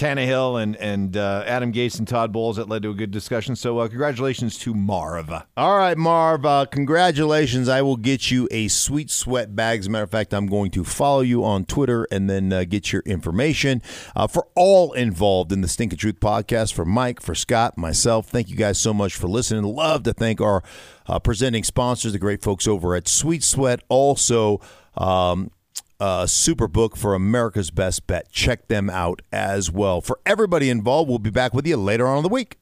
Tannehill 0.00 0.62
and 0.62 0.76
and 0.76 1.14
uh, 1.14 1.44
Adam 1.46 1.72
Gase 1.72 1.98
and 1.98 2.08
Todd 2.08 2.32
Bowles 2.32 2.56
that 2.56 2.70
led 2.70 2.82
to 2.84 2.90
a 2.90 2.94
good 2.94 3.10
discussion. 3.10 3.54
So 3.54 3.78
uh, 3.78 3.88
congratulations 3.88 4.56
to 4.60 4.72
Marv. 4.72 5.30
All 5.58 5.76
right, 5.76 5.98
Marv. 5.98 6.46
Uh, 6.46 6.64
congratulations. 6.64 7.68
I 7.68 7.82
will 7.82 7.98
get 7.98 8.30
you 8.30 8.48
a 8.50 8.68
sweet 8.68 9.10
sweat 9.10 9.54
bag. 9.54 9.80
As 9.80 9.88
a 9.88 9.90
matter 9.90 10.04
of 10.04 10.10
fact, 10.10 10.32
I'm 10.32 10.46
going 10.46 10.70
to 10.70 10.84
follow 10.84 11.20
you 11.20 11.44
on 11.44 11.66
Twitter 11.66 12.08
and 12.10 12.30
then 12.30 12.50
uh, 12.50 12.64
get 12.64 12.92
your 12.92 13.02
information. 13.04 13.82
Uh, 14.16 14.26
for 14.26 14.48
all 14.54 14.92
involved 14.94 15.52
in 15.52 15.60
the 15.60 15.68
Stinkin' 15.68 15.98
Truth 15.98 16.20
podcast, 16.20 16.72
for 16.72 16.86
Mike, 16.86 17.20
for 17.20 17.34
Scott, 17.34 17.76
myself, 17.76 18.26
thank 18.26 18.48
you 18.48 18.56
guys 18.56 18.78
so 18.78 18.94
much 18.94 19.14
for 19.14 19.28
listening. 19.28 19.64
Love 19.64 20.04
to 20.04 20.14
thank 20.14 20.40
our 20.40 20.62
uh, 21.06 21.18
presenting 21.18 21.62
sponsors, 21.62 22.12
the 22.12 22.18
great 22.18 22.40
folks 22.42 22.66
over 22.66 22.94
at 22.94 23.06
Sweet 23.06 23.44
Sweat. 23.44 23.82
Also, 23.90 24.60
um, 24.96 25.50
uh, 26.00 26.24
Superbook 26.24 26.96
for 26.96 27.14
America's 27.14 27.70
Best 27.70 28.06
Bet. 28.06 28.32
Check 28.32 28.68
them 28.68 28.88
out 28.90 29.22
as 29.30 29.70
well. 29.70 30.00
For 30.00 30.18
everybody 30.24 30.70
involved, 30.70 31.08
we'll 31.08 31.18
be 31.18 31.30
back 31.30 31.54
with 31.54 31.66
you 31.66 31.76
later 31.76 32.06
on 32.06 32.16
in 32.18 32.22
the 32.22 32.28
week. 32.28 32.58